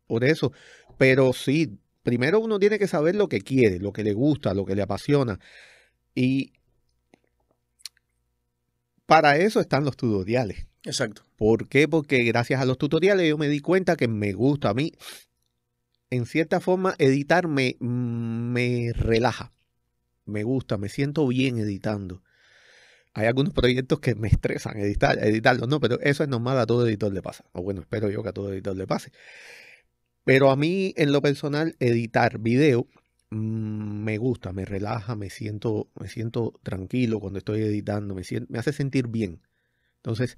por 0.07 0.23
eso. 0.23 0.51
Pero 0.97 1.33
sí, 1.33 1.77
primero 2.09 2.39
uno 2.39 2.57
tiene 2.57 2.79
que 2.79 2.87
saber 2.87 3.15
lo 3.15 3.29
que 3.29 3.41
quiere, 3.41 3.77
lo 3.77 3.93
que 3.93 4.03
le 4.03 4.13
gusta, 4.13 4.55
lo 4.55 4.65
que 4.65 4.73
le 4.73 4.81
apasiona. 4.81 5.39
Y 6.15 6.53
para 9.05 9.37
eso 9.37 9.59
están 9.59 9.85
los 9.85 9.95
tutoriales. 9.95 10.65
Exacto. 10.83 11.21
¿Por 11.35 11.69
qué? 11.69 11.87
Porque 11.87 12.23
gracias 12.23 12.59
a 12.61 12.65
los 12.65 12.79
tutoriales 12.79 13.29
yo 13.29 13.37
me 13.37 13.47
di 13.47 13.59
cuenta 13.59 13.95
que 13.95 14.07
me 14.07 14.33
gusta 14.33 14.69
a 14.69 14.73
mí. 14.73 14.93
En 16.09 16.25
cierta 16.25 16.59
forma, 16.59 16.95
editar 16.97 17.47
me, 17.47 17.77
me 17.79 18.91
relaja. 18.93 19.53
Me 20.25 20.41
gusta, 20.41 20.79
me 20.79 20.89
siento 20.89 21.27
bien 21.27 21.59
editando. 21.59 22.23
Hay 23.13 23.27
algunos 23.27 23.53
proyectos 23.53 23.99
que 23.99 24.15
me 24.15 24.29
estresan 24.29 24.79
editar, 24.79 25.23
editarlos, 25.23 25.67
no, 25.67 25.79
pero 25.79 25.99
eso 26.01 26.23
es 26.23 26.29
normal, 26.29 26.57
a 26.57 26.65
todo 26.65 26.87
editor 26.87 27.13
le 27.13 27.21
pasa. 27.21 27.45
O 27.51 27.61
bueno, 27.61 27.81
espero 27.81 28.09
yo 28.09 28.23
que 28.23 28.29
a 28.29 28.33
todo 28.33 28.51
editor 28.51 28.75
le 28.75 28.87
pase. 28.87 29.11
Pero 30.29 30.51
a 30.51 30.55
mí, 30.55 30.93
en 30.95 31.11
lo 31.11 31.23
personal, 31.23 31.75
editar 31.79 32.37
video 32.37 32.85
mm, 33.31 34.03
me 34.03 34.19
gusta, 34.19 34.53
me 34.53 34.63
relaja, 34.63 35.15
me 35.15 35.31
siento, 35.31 35.89
me 35.99 36.07
siento 36.07 36.53
tranquilo 36.61 37.19
cuando 37.19 37.39
estoy 37.39 37.63
editando, 37.63 38.13
me, 38.13 38.21
me 38.47 38.59
hace 38.59 38.71
sentir 38.71 39.07
bien. 39.07 39.41
Entonces, 39.95 40.37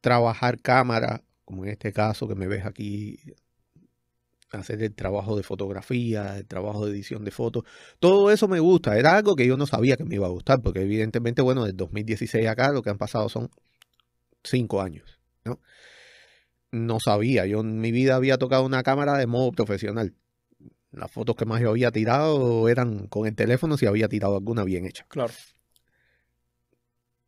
trabajar 0.00 0.58
cámara, 0.62 1.22
como 1.44 1.66
en 1.66 1.72
este 1.72 1.92
caso 1.92 2.26
que 2.26 2.34
me 2.34 2.46
ves 2.46 2.64
aquí, 2.64 3.18
hacer 4.52 4.82
el 4.82 4.94
trabajo 4.94 5.36
de 5.36 5.42
fotografía, 5.42 6.38
el 6.38 6.46
trabajo 6.46 6.86
de 6.86 6.92
edición 6.92 7.26
de 7.26 7.30
fotos, 7.30 7.64
todo 8.00 8.30
eso 8.30 8.48
me 8.48 8.58
gusta. 8.58 8.96
Era 8.98 9.18
algo 9.18 9.36
que 9.36 9.46
yo 9.46 9.58
no 9.58 9.66
sabía 9.66 9.98
que 9.98 10.04
me 10.04 10.14
iba 10.14 10.26
a 10.26 10.30
gustar, 10.30 10.62
porque 10.62 10.80
evidentemente, 10.80 11.42
bueno, 11.42 11.66
del 11.66 11.76
2016 11.76 12.46
acá 12.48 12.72
lo 12.72 12.80
que 12.82 12.88
han 12.88 12.96
pasado 12.96 13.28
son 13.28 13.50
cinco 14.42 14.80
años, 14.80 15.20
¿no? 15.44 15.60
No 16.72 16.98
sabía, 17.00 17.46
yo 17.46 17.60
en 17.60 17.80
mi 17.80 17.92
vida 17.92 18.16
había 18.16 18.38
tocado 18.38 18.64
una 18.64 18.82
cámara 18.82 19.16
de 19.16 19.26
modo 19.26 19.52
profesional. 19.52 20.14
Las 20.90 21.10
fotos 21.10 21.36
que 21.36 21.44
más 21.44 21.60
yo 21.60 21.70
había 21.70 21.90
tirado 21.90 22.68
eran 22.68 23.06
con 23.06 23.26
el 23.26 23.34
teléfono 23.34 23.76
si 23.76 23.86
había 23.86 24.08
tirado 24.08 24.36
alguna 24.36 24.64
bien 24.64 24.86
hecha. 24.86 25.06
Claro. 25.08 25.32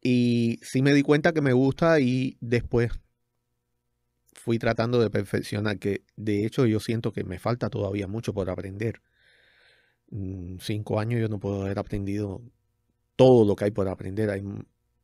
Y 0.01 0.59
sí 0.63 0.83
me 0.83 0.95
di 0.95 1.03
cuenta 1.03 1.33
que 1.33 1.41
me 1.41 1.53
gusta 1.53 2.01
y 2.01 2.37
después 2.41 2.93
fui 4.33 4.59
tratando 4.59 5.01
de 5.01 5.11
perfeccionar, 5.11 5.79
que 5.79 6.05
de 6.17 6.47
hecho 6.47 6.65
yo 6.67 6.81
siento 6.81 7.13
que 7.13 7.25
me 7.25 7.39
falta 7.39 7.69
todavía 7.69 8.07
mucho 8.07 8.33
por 8.33 8.49
aprender. 8.49 9.03
Mm, 10.11 10.57
Cinco 10.61 11.01
años 11.01 11.21
yo 11.21 11.29
no 11.29 11.39
puedo 11.39 11.63
haber 11.63 11.79
aprendido 11.79 12.41
todo 13.17 13.45
lo 13.45 13.57
que 13.57 13.65
hay 13.65 13.71
por 13.71 13.89
aprender, 13.89 14.31
hay 14.31 14.43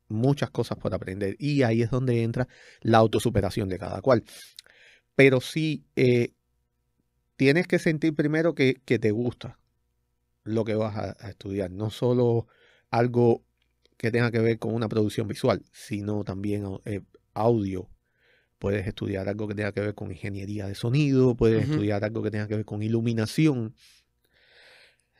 muchas 0.08 0.50
cosas 0.50 0.78
por 0.78 0.94
aprender 0.94 1.36
y 1.38 1.62
ahí 1.62 1.82
es 1.82 1.90
donde 1.90 2.22
entra 2.22 2.48
la 2.80 2.98
autosuperación 2.98 3.68
de 3.68 3.78
cada 3.78 4.00
cual. 4.02 4.24
Pero 5.14 5.40
sí, 5.40 5.84
eh, 5.96 6.32
tienes 7.36 7.66
que 7.66 7.78
sentir 7.78 8.14
primero 8.14 8.54
que, 8.54 8.80
que 8.84 8.98
te 8.98 9.10
gusta 9.10 9.58
lo 10.42 10.64
que 10.64 10.74
vas 10.74 10.96
a, 10.96 11.16
a 11.20 11.30
estudiar, 11.30 11.70
no 11.70 11.90
solo 11.90 12.46
algo 12.90 13.44
que 13.96 14.10
tenga 14.10 14.30
que 14.30 14.40
ver 14.40 14.58
con 14.58 14.74
una 14.74 14.88
producción 14.88 15.28
visual, 15.28 15.62
sino 15.72 16.24
también 16.24 16.66
eh, 16.84 17.00
audio. 17.32 17.88
Puedes 18.58 18.86
estudiar 18.86 19.28
algo 19.28 19.48
que 19.48 19.54
tenga 19.54 19.72
que 19.72 19.80
ver 19.80 19.94
con 19.94 20.10
ingeniería 20.10 20.66
de 20.66 20.74
sonido, 20.74 21.34
puedes 21.34 21.68
estudiar 21.68 22.04
algo 22.04 22.22
que 22.22 22.30
tenga 22.30 22.46
que 22.46 22.56
ver 22.56 22.64
con 22.64 22.82
iluminación. 22.82 23.74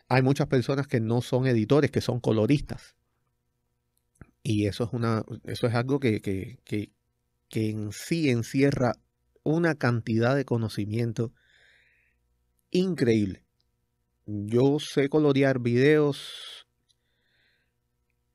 Hay 0.09 0.23
muchas 0.23 0.47
personas 0.47 0.87
que 0.87 1.01
no 1.01 1.21
son 1.21 1.47
editores, 1.47 1.91
que 1.91 2.01
son 2.01 2.21
coloristas. 2.21 2.95
Y 4.45 4.67
eso 4.69 4.85
es 4.85 4.91
una, 4.93 5.25
eso 5.45 5.67
es 5.67 5.75
algo 5.75 5.99
que, 5.99 6.21
que, 6.21 6.59
que, 6.65 6.93
que 7.49 7.71
en 7.71 7.93
sí 7.93 8.31
encierra 8.31 8.95
una 9.45 9.75
cantidad 9.77 10.37
de 10.37 10.45
conocimiento 10.45 11.33
increíble. 12.73 13.43
Yo 14.27 14.79
sé 14.81 15.09
colorear 15.11 15.61
videos 15.61 16.67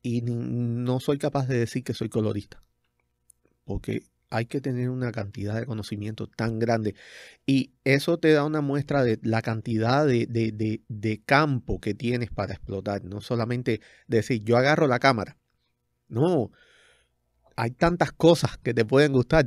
y 0.02 0.20
no 0.22 1.00
soy 1.00 1.16
capaz 1.18 1.46
de 1.48 1.58
decir 1.58 1.82
que 1.84 1.94
soy 1.94 2.10
colorista, 2.10 2.62
porque 3.64 4.02
hay 4.30 4.46
que 4.46 4.60
tener 4.60 4.90
una 4.90 5.10
cantidad 5.12 5.56
de 5.58 5.66
conocimiento 5.66 6.28
tan 6.28 6.58
grande 6.58 6.94
y 7.46 7.72
eso 7.84 8.18
te 8.18 8.32
da 8.32 8.44
una 8.44 8.60
muestra 8.60 9.02
de 9.04 9.18
la 9.22 9.42
cantidad 9.42 10.06
de, 10.06 10.26
de- 10.26 10.52
de- 10.52 10.82
de 10.88 11.22
campo 11.24 11.80
que 11.80 11.94
tienes 11.94 12.30
para 12.30 12.54
explotar, 12.54 13.04
no 13.04 13.20
solamente 13.20 13.80
decir 14.08 14.44
yo 14.44 14.56
agarro 14.56 14.86
la 14.88 15.00
cámara, 15.00 15.38
no, 16.10 16.50
hay 17.56 17.70
tantas 17.70 18.12
cosas 18.12 18.58
que 18.58 18.74
te 18.74 18.84
pueden 18.84 19.12
gustar, 19.12 19.46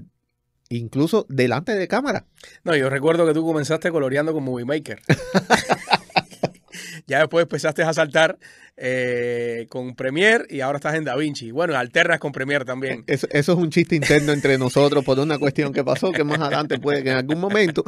incluso 0.69 1.25
delante 1.29 1.75
de 1.75 1.87
cámara. 1.87 2.25
No, 2.63 2.75
yo 2.75 2.89
recuerdo 2.89 3.25
que 3.25 3.33
tú 3.33 3.45
comenzaste 3.45 3.91
coloreando 3.91 4.33
con 4.33 4.43
Movie 4.43 4.65
Maker. 4.65 5.01
ya 7.07 7.19
después 7.19 7.43
empezaste 7.43 7.83
a 7.83 7.93
saltar 7.93 8.37
eh, 8.77 9.67
con 9.69 9.95
Premiere 9.95 10.45
y 10.49 10.61
ahora 10.61 10.77
estás 10.77 10.95
en 10.95 11.03
DaVinci. 11.03 11.51
Bueno, 11.51 11.75
alternas 11.75 12.19
con 12.19 12.31
Premiere 12.31 12.65
también. 12.65 13.03
Eso, 13.07 13.27
eso 13.31 13.53
es 13.53 13.57
un 13.57 13.69
chiste 13.69 13.95
interno 13.95 14.31
entre 14.31 14.57
nosotros 14.57 15.03
por 15.03 15.19
una 15.19 15.37
cuestión 15.37 15.73
que 15.73 15.83
pasó 15.83 16.11
que 16.11 16.23
más 16.23 16.39
adelante 16.39 16.79
puede 16.79 17.03
que 17.03 17.11
en 17.11 17.17
algún 17.17 17.39
momento 17.39 17.83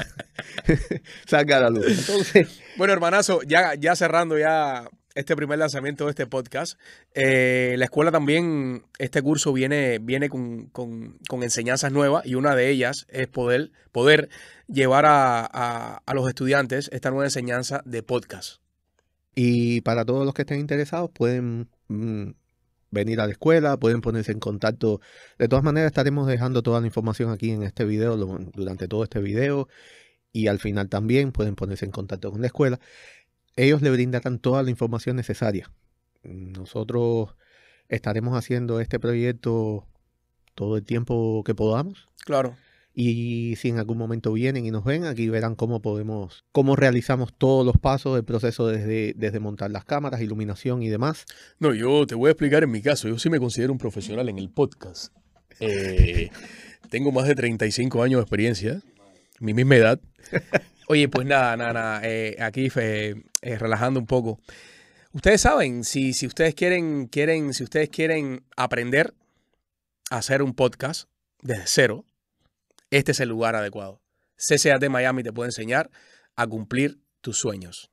salga 1.25 1.57
a 1.57 1.61
la 1.61 1.69
luz. 1.69 1.87
Entonces, 1.87 2.61
Bueno, 2.77 2.93
hermanazo, 2.93 3.41
ya, 3.43 3.75
ya 3.75 3.95
cerrando 3.95 4.37
ya 4.37 4.89
este 5.15 5.35
primer 5.35 5.57
lanzamiento 5.59 6.05
de 6.05 6.11
este 6.11 6.27
podcast, 6.27 6.79
eh, 7.13 7.75
la 7.77 7.85
escuela 7.85 8.11
también, 8.11 8.83
este 8.99 9.21
curso 9.21 9.51
viene, 9.53 9.99
viene 9.99 10.29
con, 10.29 10.67
con- 10.67 11.17
enseñanzas 11.41 11.91
nuevas 11.91 12.25
y 12.25 12.35
una 12.35 12.55
de 12.55 12.69
ellas 12.69 13.05
es 13.09 13.27
poder, 13.27 13.71
poder 13.91 14.29
llevar 14.67 15.05
a, 15.05 15.45
a- 16.05 16.13
los 16.13 16.27
estudiantes 16.27 16.89
esta 16.93 17.09
nueva 17.09 17.25
enseñanza 17.25 17.81
de 17.85 18.03
podcast. 18.03 18.61
y 19.35 19.81
para 19.81 20.05
todos 20.05 20.25
los 20.25 20.33
que 20.33 20.43
estén 20.43 20.59
interesados, 20.59 21.09
pueden 21.11 21.69
mm, 21.87 22.31
venir 22.91 23.19
a 23.19 23.25
la 23.25 23.31
escuela, 23.33 23.77
pueden 23.77 24.01
ponerse 24.01 24.31
en 24.31 24.39
contacto. 24.39 25.01
De 25.37 25.47
todas 25.49 25.63
maneras, 25.63 25.87
estaremos 25.87 26.27
dejando 26.27 26.61
toda 26.63 26.79
la 26.79 26.87
información 26.87 27.31
aquí 27.31 27.51
en 27.51 27.63
este 27.63 27.83
video, 27.85 28.15
durante 28.17 28.87
todo 28.87 29.03
este 29.03 29.19
video. 29.19 29.67
Y 30.31 30.47
al 30.47 30.59
final 30.59 30.89
también 30.89 31.31
pueden 31.31 31.55
ponerse 31.55 31.85
en 31.85 31.91
contacto 31.91 32.31
con 32.31 32.41
la 32.41 32.47
escuela. 32.47 32.79
Ellos 33.55 33.81
le 33.81 33.89
brindarán 33.89 34.39
toda 34.39 34.63
la 34.63 34.69
información 34.69 35.15
necesaria. 35.15 35.71
Nosotros 36.23 37.35
estaremos 37.87 38.37
haciendo 38.37 38.79
este 38.79 38.99
proyecto 38.99 39.85
todo 40.55 40.77
el 40.77 40.83
tiempo 40.83 41.43
que 41.45 41.55
podamos. 41.55 42.07
Claro. 42.25 42.55
Y 42.97 43.57
si 43.57 43.69
en 43.69 43.77
algún 43.77 43.97
momento 43.97 44.31
vienen 44.31 44.65
y 44.65 44.71
nos 44.71 44.85
ven, 44.85 45.03
aquí 45.03 45.27
verán 45.27 45.55
cómo 45.55 45.81
podemos, 45.81 46.45
cómo 46.53 46.77
realizamos 46.77 47.33
todos 47.37 47.65
los 47.65 47.77
pasos 47.77 48.15
del 48.15 48.23
proceso 48.23 48.67
desde, 48.67 49.13
desde 49.17 49.39
montar 49.41 49.69
las 49.69 49.83
cámaras, 49.83 50.21
iluminación 50.21 50.81
y 50.81 50.87
demás. 50.87 51.25
No, 51.59 51.73
yo 51.73 52.07
te 52.07 52.15
voy 52.15 52.29
a 52.29 52.31
explicar 52.31 52.63
en 52.63 52.71
mi 52.71 52.81
caso. 52.81 53.09
Yo 53.09 53.19
sí 53.19 53.29
me 53.29 53.39
considero 53.39 53.73
un 53.73 53.79
profesional 53.79 54.29
en 54.29 54.39
el 54.39 54.49
podcast. 54.49 55.13
Eh, 55.59 56.29
tengo 56.89 57.11
más 57.11 57.27
de 57.27 57.35
35 57.35 58.01
años 58.01 58.19
de 58.19 58.23
experiencia, 58.23 58.81
mi 59.39 59.53
misma 59.53 59.75
edad. 59.75 59.99
Oye, 60.87 61.09
pues 61.09 61.25
nada, 61.25 61.57
nada, 61.57 61.73
nada. 61.73 62.01
eh, 62.03 62.37
aquí 62.39 62.69
eh, 62.75 63.15
eh, 63.41 63.57
relajando 63.57 63.99
un 63.99 64.05
poco. 64.05 64.39
Ustedes 65.13 65.41
saben, 65.41 65.83
si, 65.83 66.13
si 66.13 66.27
ustedes 66.27 66.53
quieren, 66.55 67.07
quieren, 67.07 67.53
si 67.53 67.63
ustedes 67.63 67.89
quieren 67.89 68.45
aprender 68.55 69.13
a 70.11 70.17
hacer 70.17 70.43
un 70.43 70.53
podcast 70.53 71.09
desde 71.41 71.63
cero, 71.65 72.05
este 72.91 73.13
es 73.13 73.19
el 73.19 73.29
lugar 73.29 73.55
adecuado. 73.55 74.01
CCAT 74.37 74.83
Miami 74.89 75.23
te 75.23 75.31
puede 75.31 75.47
enseñar 75.47 75.89
a 76.35 76.45
cumplir 76.45 76.99
tus 77.21 77.37
sueños. 77.37 77.91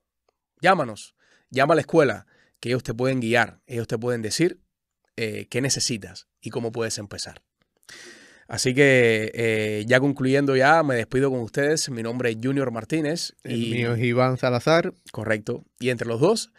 Llámanos, 0.60 1.14
llama 1.50 1.74
a 1.74 1.76
la 1.76 1.80
escuela, 1.80 2.26
que 2.60 2.68
ellos 2.68 2.82
te 2.82 2.94
pueden 2.94 3.20
guiar, 3.20 3.60
ellos 3.66 3.86
te 3.86 3.98
pueden 3.98 4.22
decir 4.22 4.60
eh, 5.16 5.46
qué 5.48 5.60
necesitas 5.60 6.28
y 6.40 6.50
cómo 6.50 6.72
puedes 6.72 6.98
empezar. 6.98 7.42
Así 8.48 8.74
que 8.74 9.30
eh, 9.34 9.84
ya 9.86 10.00
concluyendo 10.00 10.56
ya, 10.56 10.82
me 10.82 10.94
despido 10.94 11.30
con 11.30 11.40
ustedes. 11.40 11.88
Mi 11.90 12.02
nombre 12.02 12.30
es 12.30 12.38
Junior 12.42 12.70
Martínez. 12.70 13.34
El 13.44 13.70
mío 13.70 13.94
es 13.94 14.02
Iván 14.02 14.36
Salazar. 14.36 14.92
Correcto. 15.10 15.64
Y 15.78 15.90
entre 15.90 16.08
los 16.08 16.20
dos 16.20 16.52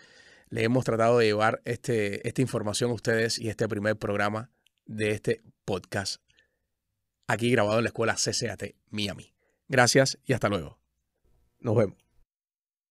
le 0.50 0.63
hemos 0.63 0.86
tratado 0.86 1.17
de 1.19 1.26
llevar 1.26 1.62
este, 1.65 2.28
esta 2.28 2.41
información 2.41 2.91
a 2.91 2.93
ustedes 2.93 3.39
y 3.39 3.50
este 3.50 3.67
primer 3.67 3.98
programa 3.98 4.50
de 4.86 5.12
este 5.12 5.41
podcast 5.65 6.22
aquí 7.28 7.52
grabado 7.52 7.80
en 7.80 7.84
la 7.84 7.89
escuela 7.89 8.15
CCAT 8.15 8.76
Miami. 8.89 9.34
Gracias 9.67 10.19
y 10.26 10.34
hasta 10.34 10.50
luego. 10.50 10.80
Nos 11.60 11.76
vemos. 11.76 12.03